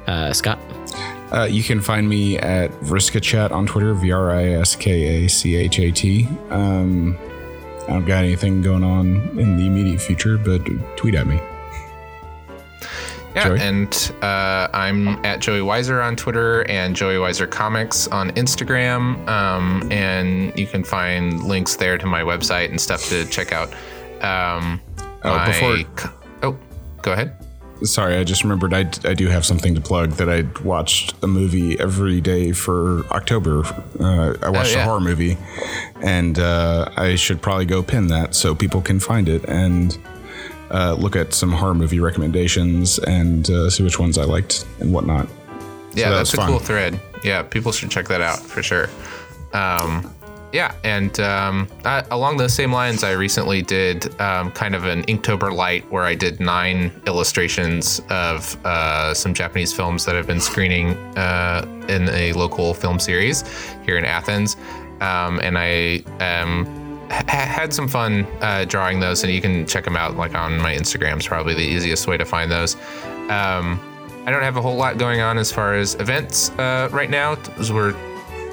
[0.06, 0.58] Uh, Scott.
[1.32, 5.24] Uh, you can find me at Vriska Chat on Twitter, V R I S K
[5.24, 6.28] A C H A T.
[6.50, 7.16] Um,
[7.84, 10.64] I don't got anything going on in the immediate future, but
[10.96, 11.40] tweet at me.
[13.34, 13.60] Yeah, Joey?
[13.60, 19.26] and uh, I'm at Joey Weiser on Twitter and Joey Weiser Comics on Instagram.
[19.28, 23.72] Um, and you can find links there to my website and stuff to check out.
[24.22, 24.80] Um,
[25.24, 26.10] Oh, before- co-
[26.42, 26.56] oh,
[27.00, 27.32] go ahead.
[27.84, 31.28] sorry, I just remembered I, I do have something to plug that I watched a
[31.28, 33.62] movie every day for October.
[34.00, 34.82] Uh, I watched yeah.
[34.82, 35.38] a horror movie,
[36.00, 39.96] and uh, I should probably go pin that so people can find it and
[40.72, 44.92] uh, look at some horror movie recommendations and uh, see which ones I liked and
[44.92, 45.28] whatnot.
[45.94, 46.48] Yeah, that that's a fun.
[46.48, 47.00] cool thread.
[47.22, 48.88] Yeah, people should check that out for sure.
[49.52, 50.10] Um,
[50.52, 55.02] yeah, and um, uh, along those same lines, I recently did um, kind of an
[55.04, 60.40] Inktober light where I did nine illustrations of uh, some Japanese films that have been
[60.40, 63.44] screening uh, in a local film series
[63.84, 64.56] here in Athens.
[65.00, 66.66] Um, and I um,
[67.12, 70.58] ha- had some fun uh, drawing those, and you can check them out like on
[70.58, 71.18] my Instagram.
[71.18, 72.74] is probably the easiest way to find those.
[73.28, 73.80] Um,
[74.24, 77.36] I don't have a whole lot going on as far as events uh, right now,
[77.58, 77.94] as we're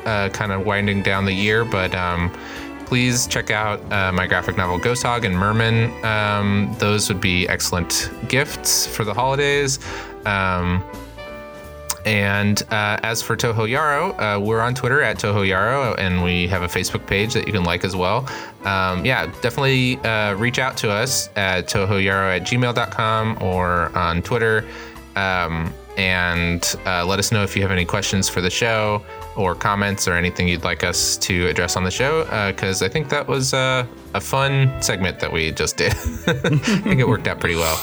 [0.05, 1.63] uh, kind of winding down the year.
[1.63, 2.31] But um,
[2.85, 6.03] please check out uh, my graphic novel Ghost Hog and Mermin.
[6.03, 9.79] Um, those would be excellent gifts for the holidays.
[10.25, 10.83] Um,
[12.05, 16.47] and uh, as for Toho Yaro, uh, we're on Twitter at Toho Yaro, and we
[16.47, 18.27] have a Facebook page that you can like as well.
[18.63, 24.67] Um, yeah, definitely uh, reach out to us at tohoyaro at gmail.com or on Twitter.
[25.15, 29.03] Um, and uh, let us know if you have any questions for the show
[29.35, 33.09] or comments or anything you'd like us to address on the show, because I think
[33.09, 35.91] that was uh, a fun segment that we just did.
[36.27, 37.77] I think it worked out pretty well.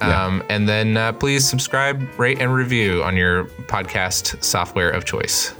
[0.00, 5.52] Um, and then uh, please subscribe, rate, and review on your podcast software of choice.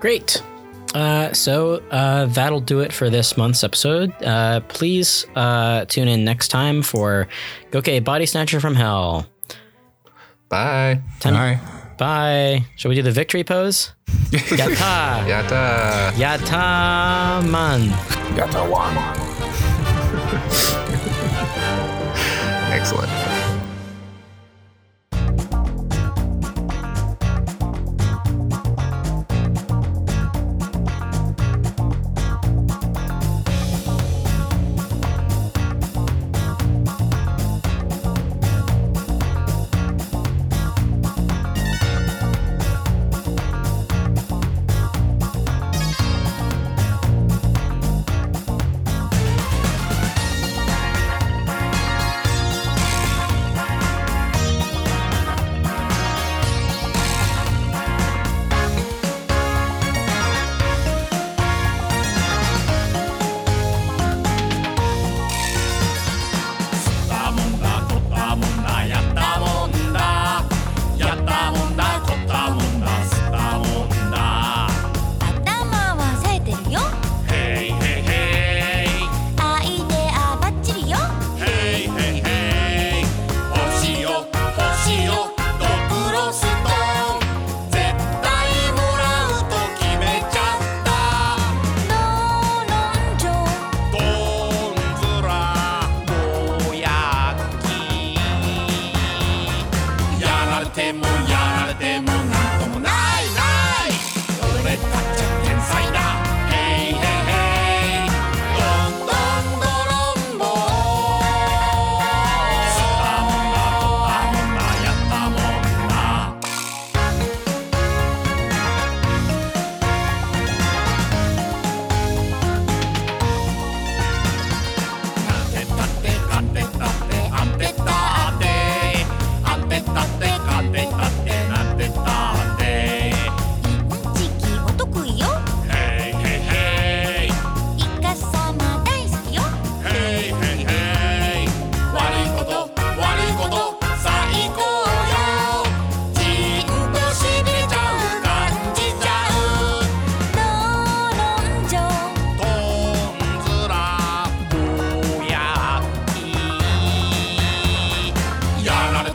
[0.00, 0.42] Great.
[0.94, 4.12] Uh, so uh, that'll do it for this month's episode.
[4.22, 7.28] Uh, please uh, tune in next time for
[7.70, 9.26] Goke Body Snatcher from Hell.
[10.48, 11.00] Bye.
[11.20, 11.60] Ten- Hi.
[11.98, 12.64] Bye.
[12.76, 13.92] Shall we do the victory pose?
[14.30, 15.26] Yatta.
[15.30, 16.10] Yata.
[16.12, 17.92] Yatta man.
[22.82, 23.31] Excellent.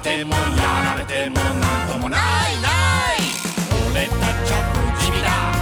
[0.08, 0.40] てもや
[0.86, 2.22] られてもなんともない
[2.62, 2.70] な
[3.14, 3.20] い。
[3.92, 4.14] 俺た
[4.46, 4.58] ちは
[4.96, 5.57] 不死身だ。